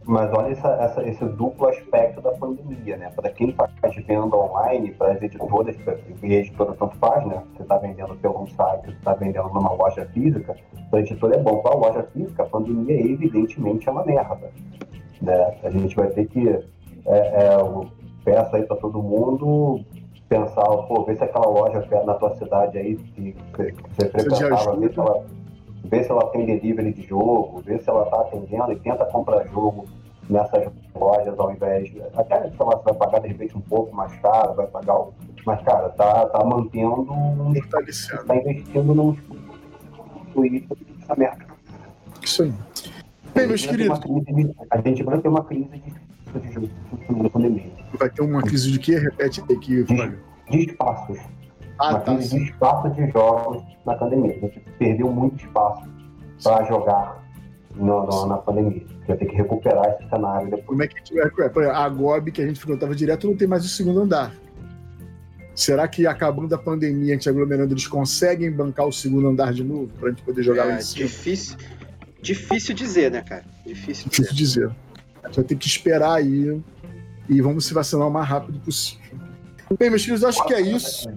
[0.06, 0.10] É.
[0.10, 3.10] Mas olha essa, essa, esse duplo aspecto da pandemia, né?
[3.14, 3.72] Para quem faz
[4.06, 5.76] venda online, para as editoras,
[6.22, 7.42] e a editora tanto faz, né?
[7.54, 10.56] Você está vendendo pelo site, você está vendendo numa loja física,
[10.90, 11.58] para a editora é bom.
[11.58, 14.50] Para a loja física, a pandemia, evidentemente, é uma merda.
[15.20, 15.56] Né?
[15.62, 16.48] A gente vai ter que.
[16.48, 17.86] É, é, eu
[18.24, 19.80] peço aí para todo mundo
[20.28, 24.98] pensar, pô, vê se aquela loja na tua cidade aí que você frequentava, vê se,
[24.98, 25.24] ela,
[25.84, 29.46] vê se ela tem delivery de jogo, vê se ela está atendendo e tenta comprar
[29.46, 29.84] jogo
[30.28, 32.02] nessas lojas ao invés de.
[32.14, 35.14] Até se ela vai pagar de repente um pouco mais caro, vai pagar o.
[35.44, 37.54] Mas, cara, tá, tá mantendo um.
[37.70, 39.16] Tá investindo num
[41.02, 41.46] essa merda.
[42.22, 42.52] Isso aí.
[43.34, 44.00] Bem, meus queridos.
[44.70, 47.70] A gente vai ter uma crise de, de pandemia.
[47.98, 48.98] Vai ter uma crise de quê?
[48.98, 50.18] Repete aqui, Flávio.
[50.50, 51.18] De, de espaços.
[51.78, 54.36] Ah, uma tá, crise de espaço de jogos na pandemia.
[54.36, 55.88] A gente perdeu muito espaço
[56.42, 57.25] para jogar
[57.76, 58.84] no, no, na pandemia.
[59.06, 60.66] Vai ter que recuperar esse cenário depois.
[60.66, 63.68] Como é que é, a GOB que a gente frequentava direto não tem mais o
[63.68, 64.34] segundo andar.
[65.54, 69.64] Será que acabando a pandemia, a gente aglomerando, eles conseguem bancar o segundo andar de
[69.64, 71.06] novo para a gente poder jogar é, lá em cima?
[71.06, 71.56] Difícil,
[72.20, 73.44] difícil dizer, né, cara?
[73.64, 74.68] Difícil, difícil dizer.
[74.68, 74.76] dizer.
[75.22, 76.60] A gente vai ter que esperar aí
[77.28, 79.18] e vamos se vacinar o mais rápido possível.
[79.78, 81.08] Bem, meus filhos, acho que é isso.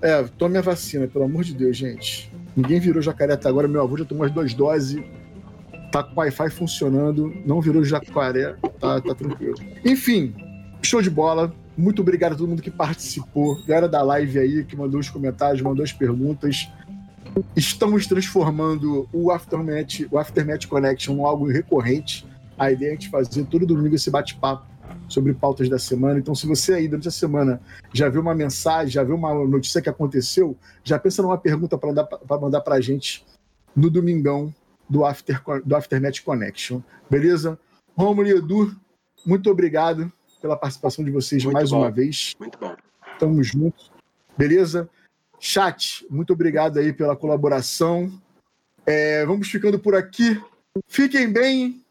[0.00, 2.33] É, tome a vacina, pelo amor de Deus, gente.
[2.56, 3.66] Ninguém virou jacaré até agora.
[3.66, 5.02] Meu avô já tomou as duas doses.
[5.90, 7.32] Tá com o Wi-Fi funcionando.
[7.44, 8.54] Não virou jacaré.
[8.80, 9.54] Tá, tá tranquilo.
[9.84, 10.34] Enfim,
[10.82, 11.52] show de bola.
[11.76, 13.60] Muito obrigado a todo mundo que participou.
[13.66, 16.68] Galera da live aí, que mandou os comentários, mandou as perguntas.
[17.56, 22.24] Estamos transformando o Aftermath, o Aftermath Connection em algo recorrente.
[22.56, 24.73] A ideia é a gente fazer todo domingo esse bate-papo
[25.14, 26.18] sobre pautas da semana.
[26.18, 27.60] Então, se você aí durante a semana
[27.92, 32.40] já viu uma mensagem, já viu uma notícia que aconteceu, já pensa numa pergunta para
[32.40, 33.24] mandar para a gente
[33.74, 34.52] no domingão
[34.90, 36.80] do, After, do Aftermath Connection.
[37.08, 37.58] Beleza?
[37.96, 38.74] Romulo e Edu,
[39.24, 40.12] muito obrigado
[40.42, 41.78] pela participação de vocês muito mais bom.
[41.78, 42.34] uma vez.
[42.38, 42.74] Muito bom.
[43.18, 43.92] Tamo juntos.
[44.36, 44.90] Beleza?
[45.38, 48.12] Chat, muito obrigado aí pela colaboração.
[48.84, 50.40] É, vamos ficando por aqui.
[50.88, 51.83] Fiquem bem.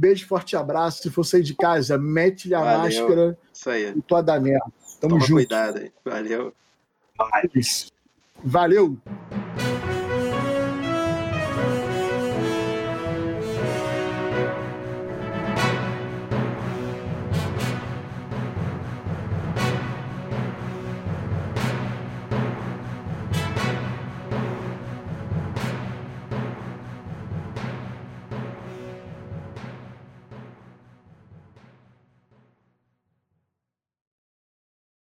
[0.00, 1.02] Beijo, forte abraço.
[1.02, 2.78] Se for sair de casa, mete-lhe a Valeu.
[2.78, 3.92] máscara Isso aí.
[3.94, 4.64] e tua da merda.
[4.98, 5.32] Tamo Toma junto.
[5.34, 5.92] cuidado aí.
[6.02, 6.54] Valeu.
[8.42, 8.96] Valeu.